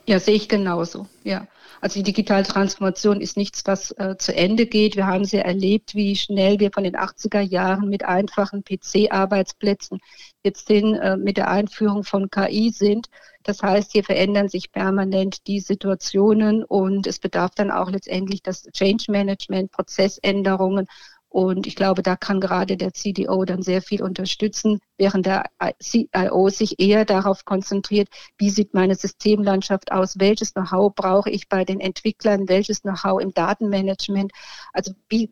Ja, 0.06 0.20
sehe 0.20 0.34
ich 0.34 0.48
genauso. 0.48 1.06
Ja. 1.24 1.46
Also 1.80 1.98
die 1.98 2.04
digitale 2.04 2.44
Transformation 2.44 3.20
ist 3.20 3.36
nichts, 3.36 3.62
was 3.64 3.90
äh, 3.98 4.16
zu 4.16 4.32
Ende 4.32 4.66
geht. 4.66 4.94
Wir 4.94 5.08
haben 5.08 5.24
sie 5.24 5.38
erlebt, 5.38 5.96
wie 5.96 6.14
schnell 6.14 6.60
wir 6.60 6.70
von 6.72 6.84
den 6.84 6.94
80er 6.94 7.40
Jahren 7.40 7.88
mit 7.88 8.04
einfachen 8.04 8.62
PC-Arbeitsplätzen 8.62 9.98
jetzt 10.44 10.68
hin 10.68 10.94
äh, 10.94 11.16
mit 11.16 11.38
der 11.38 11.50
Einführung 11.50 12.04
von 12.04 12.30
KI 12.30 12.70
sind. 12.70 13.08
Das 13.42 13.62
heißt, 13.62 13.90
hier 13.90 14.04
verändern 14.04 14.48
sich 14.48 14.70
permanent 14.70 15.46
die 15.48 15.58
Situationen 15.58 16.62
und 16.62 17.08
es 17.08 17.18
bedarf 17.18 17.50
dann 17.56 17.72
auch 17.72 17.90
letztendlich 17.90 18.42
das 18.42 18.62
Change 18.72 19.10
Management, 19.10 19.72
Prozessänderungen 19.72 20.86
und 21.32 21.66
ich 21.66 21.76
glaube, 21.76 22.02
da 22.02 22.16
kann 22.16 22.40
gerade 22.40 22.76
der 22.76 22.92
CDO 22.92 23.44
dann 23.44 23.62
sehr 23.62 23.80
viel 23.82 24.02
unterstützen, 24.02 24.80
während 25.02 25.26
der 25.26 25.46
CIO 25.82 26.48
sich 26.48 26.78
eher 26.78 27.04
darauf 27.04 27.44
konzentriert, 27.44 28.08
wie 28.38 28.50
sieht 28.50 28.72
meine 28.72 28.94
Systemlandschaft 28.94 29.90
aus, 29.90 30.20
welches 30.20 30.54
Know-how 30.54 30.94
brauche 30.94 31.28
ich 31.28 31.48
bei 31.48 31.64
den 31.64 31.80
Entwicklern, 31.80 32.48
welches 32.48 32.82
Know-how 32.82 33.20
im 33.20 33.34
Datenmanagement. 33.34 34.30
Also 34.72 34.92
wie 35.08 35.28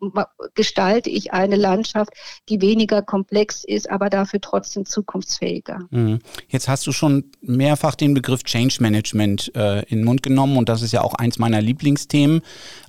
gestalte 0.55 1.09
ich 1.09 1.31
eine 1.31 1.55
Landschaft, 1.55 2.11
die 2.49 2.59
weniger 2.59 3.01
komplex 3.01 3.63
ist, 3.63 3.89
aber 3.89 4.09
dafür 4.09 4.41
trotzdem 4.41 4.85
zukunftsfähiger. 4.85 5.79
Mhm. 5.89 6.19
Jetzt 6.49 6.67
hast 6.67 6.85
du 6.85 6.91
schon 6.91 7.31
mehrfach 7.39 7.95
den 7.95 8.13
Begriff 8.13 8.43
Change 8.43 8.75
Management 8.81 9.55
äh, 9.55 9.83
in 9.83 9.99
den 9.99 10.03
Mund 10.03 10.21
genommen 10.21 10.57
und 10.57 10.67
das 10.67 10.81
ist 10.81 10.91
ja 10.91 11.01
auch 11.01 11.13
eins 11.13 11.39
meiner 11.39 11.61
Lieblingsthemen. 11.61 12.41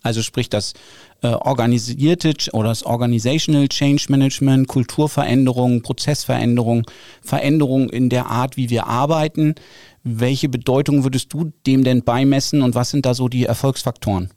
Also 0.03 0.21
sprich 0.23 0.51
das 0.51 0.75
äh, 1.23 1.29
organisierte 1.29 2.35
oder 2.53 2.71
das 2.71 2.83
Organizational 2.83 3.69
Change 3.69 4.07
Management, 4.09 4.67
Kulturveränderung, 4.67 5.83
Prozessveränderung, 5.83 6.72
Veränderung 7.23 7.91
in 7.91 8.09
der 8.09 8.27
Art, 8.27 8.57
wie 8.57 8.71
wir 8.71 8.87
arbeiten. 8.87 9.55
Welche 10.03 10.49
Bedeutung 10.49 11.05
würdest 11.05 11.33
du 11.33 11.53
dem 11.67 11.85
denn 11.85 12.03
beimessen 12.03 12.63
und 12.63 12.75
was 12.75 12.91
sind 12.91 13.05
da 13.05 13.15
so 13.15 13.29
die 13.29 13.45
Erfolgsfaktoren? 13.45 14.31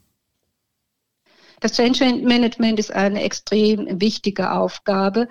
Das 1.61 1.73
Change 1.73 2.21
Management 2.23 2.79
ist 2.79 2.93
eine 2.93 3.23
extrem 3.23 4.01
wichtige 4.01 4.51
Aufgabe, 4.51 5.27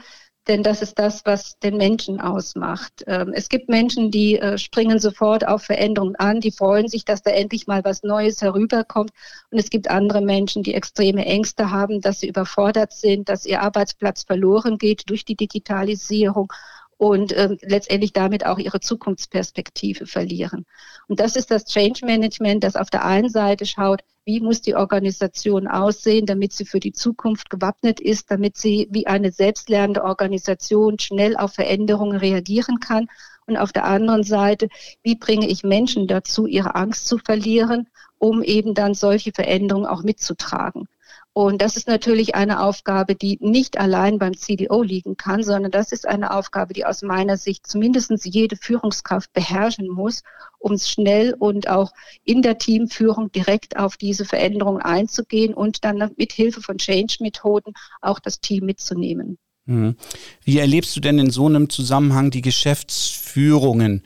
denn 0.47 0.63
das 0.63 0.83
ist 0.83 0.99
das, 0.99 1.25
was 1.25 1.59
den 1.61 1.79
Menschen 1.79 2.21
ausmacht. 2.21 3.05
Ähm, 3.07 3.33
es 3.35 3.49
gibt 3.49 3.69
Menschen, 3.69 4.11
die 4.11 4.39
äh, 4.39 4.59
springen 4.59 4.99
sofort 4.99 5.47
auf 5.47 5.63
Veränderungen 5.63 6.17
an, 6.17 6.41
die 6.41 6.51
freuen 6.51 6.89
sich, 6.89 7.05
dass 7.05 7.23
da 7.23 7.31
endlich 7.31 7.67
mal 7.67 7.83
was 7.85 8.03
Neues 8.03 8.43
herüberkommt. 8.43 9.11
Und 9.51 9.59
es 9.59 9.71
gibt 9.71 9.89
andere 9.89 10.21
Menschen, 10.21 10.63
die 10.63 10.75
extreme 10.75 11.25
Ängste 11.25 11.71
haben, 11.71 12.03
dass 12.03 12.21
sie 12.21 12.29
überfordert 12.29 12.93
sind, 12.93 13.29
dass 13.31 13.47
ihr 13.47 13.63
Arbeitsplatz 13.63 14.25
verloren 14.25 14.77
geht 14.77 15.09
durch 15.09 15.25
die 15.25 15.37
Digitalisierung 15.37 16.53
und 16.99 17.33
äh, 17.33 17.57
letztendlich 17.63 18.13
damit 18.13 18.47
auch 18.47 18.59
ihre 18.59 18.81
Zukunftsperspektive 18.81 20.07
verlieren. 20.07 20.67
Und 21.09 21.21
das 21.21 21.37
ist 21.37 21.51
das 21.51 21.65
Change 21.65 22.07
Management, 22.07 22.65
das 22.65 22.77
auf 22.77 22.91
der 22.91 23.05
einen 23.05 23.29
Seite 23.29 23.67
schaut, 23.67 24.03
wie 24.25 24.41
muss 24.41 24.63
die 24.63 24.75
Organisation 24.75 25.67
aussehen, 25.67 26.27
damit 26.27 26.53
sie 26.53 26.65
für 26.65 26.81
die 26.81 26.93
Zukunft 26.93 27.51
gewappnet 27.51 28.01
ist, 28.01 28.31
damit 28.31 28.57
sie 28.57 28.89
wie 28.91 29.07
eine 29.07 29.33
selbstlernende 29.33 30.03
Organisation 30.03 30.99
schnell 30.99 31.37
auf 31.37 31.55
Veränderungen 31.55 32.17
reagieren 32.17 32.81
kann. 32.81 33.09
Und 33.47 33.59
auf 33.59 33.73
der 33.73 33.85
anderen 33.85 34.23
Seite, 34.23 34.69
wie 35.03 35.17
bringe 35.17 35.47
ich 35.47 35.65
Menschen 35.65 36.07
dazu, 36.07 36.47
ihre 36.47 36.75
Angst 36.75 37.07
zu 37.07 37.19
verlieren, 37.19 37.89
um 38.19 38.43
eben 38.43 38.73
dann 38.73 38.95
solche 38.95 39.33
Veränderungen 39.33 39.87
auch 39.87 40.03
mitzutragen. 40.03 40.89
Und 41.37 41.61
das 41.63 41.77
ist 41.77 41.89
natürlich 41.89 42.37
eine 42.37 42.63
Aufgabe, 42.63 43.17
die 43.17 43.39
nicht 43.41 43.77
allein 43.77 44.21
beim 44.21 44.37
CDO 44.37 44.85
liegen 44.85 45.17
kann, 45.17 45.43
sondern 45.43 45.73
das 45.73 45.91
ist 45.91 46.07
eine 46.07 46.33
Aufgabe, 46.33 46.75
die 46.75 46.87
aus 46.87 47.03
meiner 47.03 47.37
Sicht 47.37 47.67
zumindest 47.67 48.13
jede 48.25 48.55
Führungskraft 48.55 49.33
beherrschen 49.33 49.89
muss, 49.89 50.23
um 50.61 50.79
schnell 50.79 51.35
und 51.37 51.69
auch 51.69 51.91
in 52.23 52.41
der 52.41 52.59
Teamführung 52.59 53.33
direkt 53.33 53.77
auf 53.77 53.97
diese 53.97 54.25
Veränderung 54.25 54.79
einzugehen 54.79 55.55
und 55.55 55.85
dann 55.85 56.13
mit 56.17 56.33
Hilfe 56.33 56.63
von 56.63 56.79
Change-Methoden 56.79 57.73
auch 58.01 58.21
das 58.21 58.41
Team 58.41 58.65
mitzunehmen. 58.65 59.37
Mhm. 59.67 59.97
Wie 60.45 60.59
erlebst 60.59 60.95
du 60.95 61.01
denn 61.01 61.19
in 61.19 61.31
so 61.31 61.47
einem 61.47 61.69
Zusammenhang 61.69 62.31
die 62.31 62.43
Geschäftsführungen? 62.43 64.03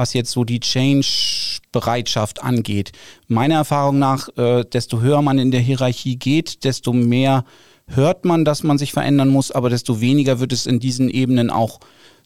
Was 0.00 0.14
jetzt 0.14 0.30
so 0.30 0.44
die 0.44 0.60
Change-Bereitschaft 0.60 2.42
angeht. 2.42 2.92
Meiner 3.28 3.56
Erfahrung 3.56 3.98
nach, 3.98 4.28
äh, 4.36 4.64
desto 4.64 5.00
höher 5.00 5.20
man 5.20 5.38
in 5.38 5.50
der 5.50 5.60
Hierarchie 5.60 6.16
geht, 6.16 6.64
desto 6.64 6.94
mehr 6.94 7.44
hört 7.86 8.24
man, 8.24 8.46
dass 8.46 8.62
man 8.62 8.78
sich 8.78 8.92
verändern 8.92 9.28
muss, 9.28 9.50
aber 9.50 9.68
desto 9.68 10.00
weniger 10.00 10.40
wird 10.40 10.52
es 10.52 10.64
in 10.64 10.80
diesen 10.80 11.10
Ebenen 11.10 11.50
auch, 11.50 11.80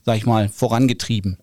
sag 0.04 0.16
ich 0.16 0.26
mal, 0.26 0.48
vorangetrieben. 0.48 1.38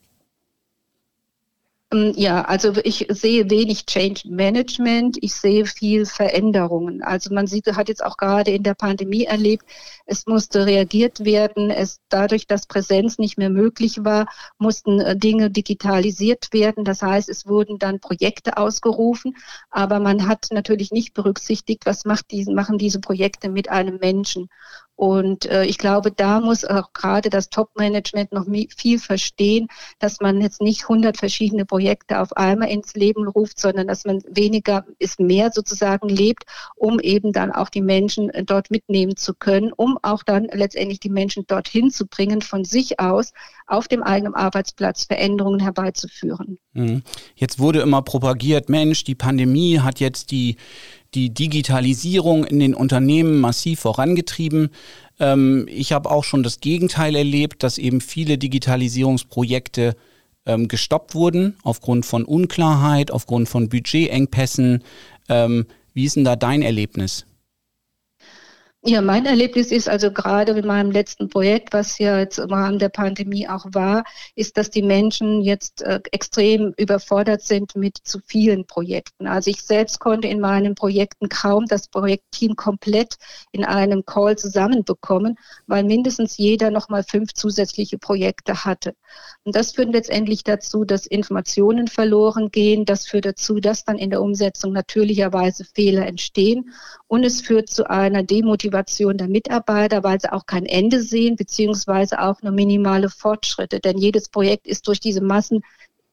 Ähm, 1.93 2.13
ja, 2.15 2.43
also 2.43 2.73
ich 2.83 3.07
sehe 3.09 3.49
wenig 3.49 3.85
Change 3.85 4.21
Management, 4.29 5.17
ich 5.21 5.33
sehe 5.33 5.65
viel 5.65 6.05
Veränderungen. 6.05 7.01
Also 7.03 7.33
man 7.33 7.47
sieht, 7.47 7.67
hat 7.75 7.89
jetzt 7.89 8.03
auch 8.03 8.17
gerade 8.17 8.51
in 8.51 8.63
der 8.63 8.75
Pandemie 8.75 9.25
erlebt, 9.25 9.65
es 10.05 10.25
musste 10.25 10.65
reagiert 10.65 11.25
werden, 11.25 11.69
es 11.69 11.99
dadurch, 12.09 12.47
dass 12.47 12.67
Präsenz 12.67 13.17
nicht 13.17 13.37
mehr 13.37 13.49
möglich 13.49 14.03
war, 14.03 14.27
mussten 14.57 14.99
äh, 15.01 15.17
Dinge 15.17 15.49
digitalisiert 15.51 16.53
werden. 16.53 16.85
Das 16.85 17.01
heißt, 17.01 17.29
es 17.29 17.45
wurden 17.47 17.77
dann 17.79 17.99
Projekte 17.99 18.57
ausgerufen, 18.57 19.35
aber 19.69 19.99
man 19.99 20.27
hat 20.27 20.47
natürlich 20.51 20.91
nicht 20.91 21.13
berücksichtigt, 21.13 21.85
was 21.85 22.05
macht 22.05 22.31
diesen, 22.31 22.55
machen 22.55 22.77
diese 22.77 22.99
Projekte 22.99 23.49
mit 23.49 23.69
einem 23.69 23.97
Menschen. 23.97 24.49
Und 24.95 25.47
äh, 25.47 25.65
ich 25.65 25.79
glaube, 25.79 26.11
da 26.11 26.39
muss 26.39 26.63
auch 26.63 26.93
gerade 26.93 27.31
das 27.31 27.49
Top-Management 27.49 28.31
noch 28.31 28.45
viel 28.77 28.99
verstehen, 28.99 29.67
dass 29.97 30.19
man 30.19 30.41
jetzt 30.41 30.61
nicht 30.61 30.83
100 30.83 31.17
verschiedene 31.17 31.65
Projekte 31.65 32.19
auf 32.19 32.37
einmal 32.37 32.69
ins 32.69 32.93
Leben 32.93 33.27
ruft, 33.27 33.59
sondern 33.59 33.87
dass 33.87 34.05
man 34.05 34.21
weniger 34.29 34.85
ist 34.99 35.19
mehr 35.19 35.51
sozusagen 35.51 36.07
lebt, 36.07 36.43
um 36.75 36.99
eben 36.99 37.33
dann 37.33 37.51
auch 37.51 37.69
die 37.69 37.81
Menschen 37.81 38.29
äh, 38.29 38.43
dort 38.43 38.69
mitnehmen 38.69 39.15
zu 39.15 39.33
können, 39.33 39.73
um 39.73 39.97
auch 40.03 40.21
dann 40.21 40.47
letztendlich 40.51 40.99
die 40.99 41.09
Menschen 41.09 41.45
dorthin 41.47 41.89
zu 41.89 42.05
bringen, 42.05 42.41
von 42.41 42.63
sich 42.63 42.99
aus 42.99 43.33
auf 43.65 43.87
dem 43.87 44.03
eigenen 44.03 44.35
Arbeitsplatz 44.35 45.05
Veränderungen 45.05 45.61
herbeizuführen. 45.61 46.59
Mhm. 46.73 47.03
Jetzt 47.35 47.59
wurde 47.59 47.81
immer 47.81 48.01
propagiert, 48.01 48.69
Mensch, 48.69 49.03
die 49.03 49.15
Pandemie 49.15 49.79
hat 49.79 49.99
jetzt 49.99 50.31
die 50.31 50.57
die 51.13 51.33
Digitalisierung 51.33 52.45
in 52.45 52.59
den 52.59 52.73
Unternehmen 52.73 53.39
massiv 53.39 53.81
vorangetrieben. 53.81 54.69
Ähm, 55.19 55.67
ich 55.69 55.91
habe 55.91 56.09
auch 56.09 56.23
schon 56.23 56.43
das 56.43 56.59
Gegenteil 56.59 57.15
erlebt, 57.15 57.63
dass 57.63 57.77
eben 57.77 58.01
viele 58.01 58.37
Digitalisierungsprojekte 58.37 59.95
ähm, 60.45 60.67
gestoppt 60.67 61.13
wurden 61.13 61.57
aufgrund 61.63 62.05
von 62.05 62.25
Unklarheit, 62.25 63.11
aufgrund 63.11 63.49
von 63.49 63.69
Budgetengpässen. 63.69 64.83
Ähm, 65.29 65.65
wie 65.93 66.05
ist 66.05 66.15
denn 66.15 66.23
da 66.23 66.35
dein 66.35 66.61
Erlebnis? 66.61 67.25
Ja, 68.83 68.99
mein 69.01 69.27
Erlebnis 69.27 69.71
ist 69.71 69.87
also 69.87 70.11
gerade 70.11 70.53
in 70.53 70.65
meinem 70.65 70.89
letzten 70.89 71.29
Projekt, 71.29 71.71
was 71.71 71.99
ja 71.99 72.17
jetzt 72.17 72.39
im 72.39 72.51
Rahmen 72.51 72.79
der 72.79 72.89
Pandemie 72.89 73.47
auch 73.47 73.67
war, 73.73 74.03
ist, 74.33 74.57
dass 74.57 74.71
die 74.71 74.81
Menschen 74.81 75.43
jetzt 75.43 75.83
äh, 75.83 75.99
extrem 76.11 76.73
überfordert 76.77 77.43
sind 77.43 77.75
mit 77.75 77.99
zu 78.03 78.19
vielen 78.25 78.65
Projekten. 78.65 79.27
Also 79.27 79.51
ich 79.51 79.61
selbst 79.61 79.99
konnte 79.99 80.27
in 80.29 80.39
meinen 80.39 80.73
Projekten 80.73 81.29
kaum 81.29 81.67
das 81.67 81.89
Projektteam 81.89 82.55
komplett 82.55 83.17
in 83.51 83.65
einem 83.65 84.03
Call 84.03 84.35
zusammenbekommen, 84.35 85.37
weil 85.67 85.83
mindestens 85.83 86.37
jeder 86.37 86.71
nochmal 86.71 87.03
fünf 87.03 87.33
zusätzliche 87.35 87.99
Projekte 87.99 88.65
hatte. 88.65 88.95
Und 89.43 89.55
das 89.55 89.73
führt 89.73 89.93
letztendlich 89.93 90.43
dazu, 90.43 90.85
dass 90.85 91.05
Informationen 91.05 91.87
verloren 91.87 92.49
gehen. 92.49 92.85
Das 92.85 93.05
führt 93.05 93.25
dazu, 93.25 93.59
dass 93.59 93.85
dann 93.85 93.99
in 93.99 94.09
der 94.09 94.23
Umsetzung 94.23 94.73
natürlicherweise 94.73 95.65
Fehler 95.65 96.07
entstehen. 96.07 96.71
Und 97.07 97.23
es 97.23 97.41
führt 97.41 97.69
zu 97.69 97.87
einer 97.87 98.23
Demotivation 98.23 98.70
der 98.71 99.27
Mitarbeiter, 99.27 100.03
weil 100.03 100.19
sie 100.19 100.31
auch 100.31 100.45
kein 100.45 100.65
Ende 100.65 101.01
sehen, 101.01 101.35
beziehungsweise 101.35 102.21
auch 102.21 102.41
nur 102.41 102.51
minimale 102.51 103.09
Fortschritte. 103.09 103.79
Denn 103.79 103.97
jedes 103.97 104.29
Projekt 104.29 104.67
ist 104.67 104.87
durch 104.87 104.99
diese 104.99 105.21
Massen 105.21 105.61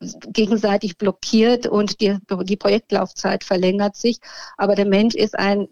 gegenseitig 0.00 0.96
blockiert 0.96 1.66
und 1.66 2.00
die, 2.00 2.18
die 2.42 2.56
Projektlaufzeit 2.56 3.44
verlängert 3.44 3.96
sich. 3.96 4.18
Aber 4.56 4.74
der 4.74 4.86
Mensch 4.86 5.14
ist 5.14 5.38
ein 5.38 5.68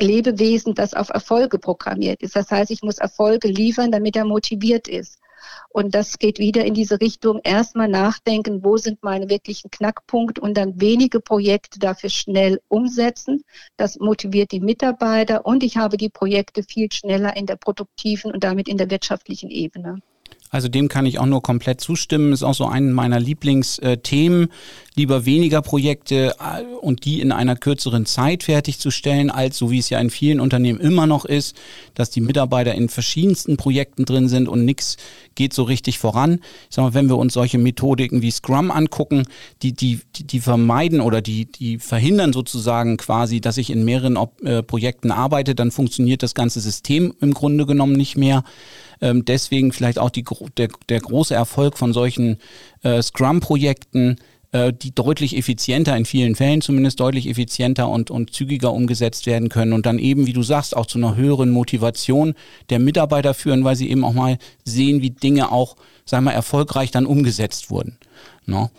Lebewesen, 0.00 0.74
das 0.74 0.94
auf 0.94 1.10
Erfolge 1.10 1.58
programmiert 1.58 2.22
ist. 2.22 2.34
Das 2.36 2.50
heißt, 2.50 2.70
ich 2.70 2.82
muss 2.82 2.98
Erfolge 2.98 3.48
liefern, 3.48 3.92
damit 3.92 4.16
er 4.16 4.24
motiviert 4.24 4.88
ist. 4.88 5.19
Und 5.68 5.94
das 5.94 6.18
geht 6.18 6.38
wieder 6.38 6.64
in 6.64 6.74
diese 6.74 7.00
Richtung, 7.00 7.40
erstmal 7.44 7.88
nachdenken, 7.88 8.64
wo 8.64 8.76
sind 8.76 9.02
meine 9.02 9.28
wirklichen 9.28 9.70
Knackpunkte 9.70 10.40
und 10.40 10.56
dann 10.56 10.80
wenige 10.80 11.20
Projekte 11.20 11.78
dafür 11.78 12.10
schnell 12.10 12.60
umsetzen. 12.68 13.44
Das 13.76 13.98
motiviert 13.98 14.52
die 14.52 14.60
Mitarbeiter 14.60 15.46
und 15.46 15.62
ich 15.62 15.76
habe 15.76 15.96
die 15.96 16.10
Projekte 16.10 16.62
viel 16.62 16.90
schneller 16.92 17.36
in 17.36 17.46
der 17.46 17.56
produktiven 17.56 18.32
und 18.32 18.44
damit 18.44 18.68
in 18.68 18.76
der 18.76 18.90
wirtschaftlichen 18.90 19.50
Ebene. 19.50 20.00
Also 20.50 20.68
dem 20.68 20.88
kann 20.88 21.06
ich 21.06 21.20
auch 21.20 21.26
nur 21.26 21.42
komplett 21.42 21.80
zustimmen. 21.80 22.32
Ist 22.32 22.42
auch 22.42 22.54
so 22.54 22.66
ein 22.66 22.92
meiner 22.92 23.20
Lieblingsthemen. 23.20 24.48
Lieber 24.96 25.24
weniger 25.24 25.62
Projekte 25.62 26.34
äh, 26.40 26.64
und 26.80 27.04
die 27.04 27.20
in 27.20 27.30
einer 27.30 27.54
kürzeren 27.54 28.04
Zeit 28.04 28.42
fertigzustellen, 28.42 29.30
als 29.30 29.56
so 29.56 29.70
wie 29.70 29.78
es 29.78 29.88
ja 29.88 30.00
in 30.00 30.10
vielen 30.10 30.40
Unternehmen 30.40 30.80
immer 30.80 31.06
noch 31.06 31.24
ist, 31.24 31.56
dass 31.94 32.10
die 32.10 32.20
Mitarbeiter 32.20 32.74
in 32.74 32.88
verschiedensten 32.88 33.56
Projekten 33.56 34.04
drin 34.04 34.28
sind 34.28 34.48
und 34.48 34.64
nichts 34.64 34.96
geht 35.36 35.54
so 35.54 35.62
richtig 35.62 36.00
voran. 36.00 36.40
Ich 36.68 36.76
sag 36.76 36.82
mal, 36.82 36.94
wenn 36.94 37.08
wir 37.08 37.16
uns 37.16 37.34
solche 37.34 37.56
Methodiken 37.56 38.20
wie 38.20 38.32
Scrum 38.32 38.72
angucken, 38.72 39.26
die, 39.62 39.72
die, 39.72 40.00
die 40.18 40.40
vermeiden 40.40 41.00
oder 41.00 41.22
die, 41.22 41.46
die 41.46 41.78
verhindern 41.78 42.32
sozusagen 42.32 42.96
quasi, 42.96 43.40
dass 43.40 43.56
ich 43.56 43.70
in 43.70 43.84
mehreren 43.84 44.18
äh, 44.42 44.62
Projekten 44.64 45.12
arbeite, 45.12 45.54
dann 45.54 45.70
funktioniert 45.70 46.24
das 46.24 46.34
ganze 46.34 46.60
System 46.60 47.14
im 47.20 47.32
Grunde 47.32 47.64
genommen 47.64 47.94
nicht 47.94 48.16
mehr. 48.16 48.42
Ähm, 49.00 49.24
deswegen 49.24 49.72
vielleicht 49.72 49.98
auch 49.98 50.10
die, 50.10 50.24
der, 50.56 50.68
der 50.88 51.00
große 51.00 51.34
Erfolg 51.34 51.78
von 51.78 51.92
solchen 51.92 52.38
äh, 52.82 53.00
Scrum-Projekten, 53.02 54.16
äh, 54.52 54.72
die 54.72 54.94
deutlich 54.94 55.36
effizienter, 55.36 55.96
in 55.96 56.04
vielen 56.04 56.34
Fällen 56.34 56.60
zumindest 56.60 57.00
deutlich 57.00 57.28
effizienter 57.28 57.88
und, 57.88 58.10
und 58.10 58.32
zügiger 58.32 58.72
umgesetzt 58.72 59.26
werden 59.26 59.48
können 59.48 59.72
und 59.72 59.86
dann 59.86 59.98
eben, 59.98 60.26
wie 60.26 60.32
du 60.32 60.42
sagst, 60.42 60.76
auch 60.76 60.86
zu 60.86 60.98
einer 60.98 61.16
höheren 61.16 61.50
Motivation 61.50 62.34
der 62.68 62.78
Mitarbeiter 62.78 63.34
führen, 63.34 63.64
weil 63.64 63.76
sie 63.76 63.90
eben 63.90 64.04
auch 64.04 64.12
mal 64.12 64.38
sehen, 64.64 65.02
wie 65.02 65.10
Dinge 65.10 65.52
auch, 65.52 65.76
sagen 66.04 66.24
wir, 66.24 66.32
erfolgreich 66.32 66.90
dann 66.90 67.06
umgesetzt 67.06 67.70
wurden. 67.70 67.96
No? 68.46 68.70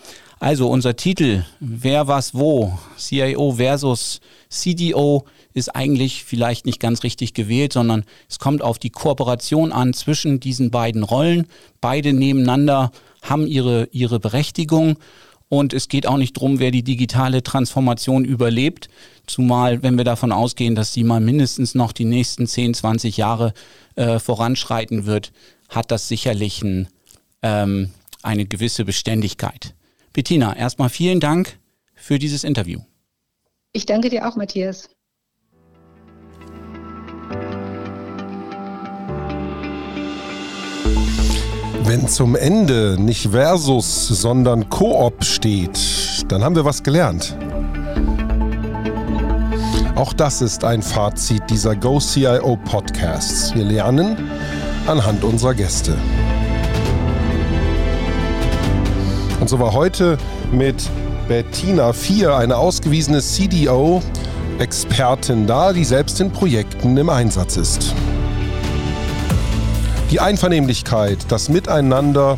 Also 0.41 0.69
unser 0.69 0.95
Titel, 0.95 1.45
wer 1.59 2.07
was 2.07 2.33
wo, 2.33 2.75
CIO 2.97 3.51
versus 3.57 4.21
CDO, 4.49 5.25
ist 5.53 5.75
eigentlich 5.75 6.23
vielleicht 6.23 6.65
nicht 6.65 6.79
ganz 6.79 7.03
richtig 7.03 7.35
gewählt, 7.35 7.73
sondern 7.73 8.05
es 8.27 8.39
kommt 8.39 8.63
auf 8.63 8.79
die 8.79 8.89
Kooperation 8.89 9.71
an 9.71 9.93
zwischen 9.93 10.39
diesen 10.39 10.71
beiden 10.71 11.03
Rollen. 11.03 11.45
Beide 11.79 12.11
nebeneinander 12.13 12.91
haben 13.21 13.45
ihre, 13.45 13.87
ihre 13.91 14.19
Berechtigung. 14.19 14.97
Und 15.47 15.73
es 15.73 15.89
geht 15.89 16.07
auch 16.07 16.17
nicht 16.17 16.35
darum, 16.35 16.57
wer 16.57 16.71
die 16.71 16.81
digitale 16.81 17.43
Transformation 17.43 18.25
überlebt, 18.25 18.89
zumal 19.27 19.83
wenn 19.83 19.95
wir 19.99 20.05
davon 20.05 20.31
ausgehen, 20.31 20.73
dass 20.73 20.91
sie 20.91 21.03
mal 21.03 21.21
mindestens 21.21 21.75
noch 21.75 21.91
die 21.91 22.05
nächsten 22.05 22.47
10, 22.47 22.73
20 22.73 23.15
Jahre 23.15 23.53
äh, 23.93 24.17
voranschreiten 24.17 25.05
wird, 25.05 25.33
hat 25.69 25.91
das 25.91 26.07
sicherlich 26.07 26.63
ein, 26.63 26.87
ähm, 27.43 27.91
eine 28.23 28.47
gewisse 28.47 28.85
Beständigkeit. 28.85 29.75
Bettina, 30.13 30.55
erstmal 30.55 30.89
vielen 30.89 31.19
Dank 31.19 31.59
für 31.95 32.19
dieses 32.19 32.43
Interview. 32.43 32.79
Ich 33.71 33.85
danke 33.85 34.09
dir 34.09 34.27
auch, 34.27 34.35
Matthias. 34.35 34.89
Wenn 41.83 42.07
zum 42.07 42.35
Ende 42.35 42.97
nicht 42.99 43.31
Versus, 43.31 44.07
sondern 44.07 44.69
Koop 44.69 45.23
steht, 45.23 45.79
dann 46.29 46.43
haben 46.43 46.55
wir 46.55 46.65
was 46.65 46.83
gelernt. 46.83 47.37
Auch 49.95 50.13
das 50.13 50.41
ist 50.41 50.63
ein 50.63 50.81
Fazit 50.81 51.43
dieser 51.49 51.75
GoCIO 51.75 52.57
Podcasts. 52.65 53.53
Wir 53.53 53.65
lernen 53.65 54.17
anhand 54.87 55.23
unserer 55.23 55.53
Gäste. 55.53 55.97
Und 59.41 59.49
so 59.49 59.59
war 59.59 59.73
heute 59.73 60.17
mit 60.51 60.89
Bettina 61.27 61.91
Vier, 61.93 62.35
eine 62.35 62.57
ausgewiesene 62.57 63.21
CDO-Expertin 63.21 65.47
da, 65.47 65.73
die 65.73 65.83
selbst 65.83 66.21
in 66.21 66.29
Projekten 66.31 66.95
im 66.95 67.09
Einsatz 67.09 67.57
ist. 67.57 67.95
Die 70.11 70.19
Einvernehmlichkeit, 70.19 71.17
das 71.29 71.49
Miteinander, 71.49 72.37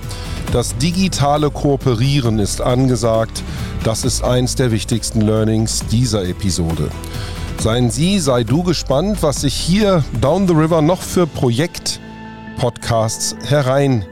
das 0.54 0.78
digitale 0.78 1.52
Kooperieren 1.52 2.40
ist 2.40 2.62
angesagt. 2.62 3.44
Das 3.84 4.06
ist 4.06 4.24
eins 4.24 4.56
der 4.56 4.72
wichtigsten 4.72 5.20
Learnings 5.20 5.86
dieser 5.88 6.26
Episode. 6.26 6.90
Seien 7.60 7.92
Sie, 7.92 8.20
sei 8.20 8.46
du 8.46 8.64
gespannt, 8.64 9.22
was 9.22 9.42
sich 9.42 9.56
hier 9.56 10.06
Down 10.22 10.48
the 10.48 10.54
River 10.54 10.82
noch 10.82 11.02
für 11.02 11.28
Projekt-Podcasts 11.28 13.36
herein 13.46 14.06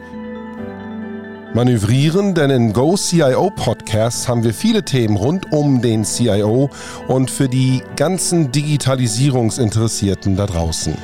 manövrieren, 1.53 2.33
denn 2.35 2.49
in 2.49 2.73
Go 2.73 2.95
CIO 2.95 3.49
Podcasts 3.49 4.27
haben 4.27 4.43
wir 4.43 4.53
viele 4.53 4.83
Themen 4.83 5.17
rund 5.17 5.51
um 5.51 5.81
den 5.81 6.03
CIO 6.03 6.69
und 7.07 7.31
für 7.31 7.49
die 7.49 7.83
ganzen 7.95 8.51
Digitalisierungsinteressierten 8.51 10.35
da 10.35 10.45
draußen. 10.45 10.95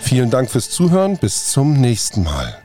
Vielen 0.00 0.30
Dank 0.30 0.50
fürs 0.50 0.70
Zuhören, 0.70 1.16
bis 1.18 1.50
zum 1.50 1.74
nächsten 1.74 2.24
Mal. 2.24 2.61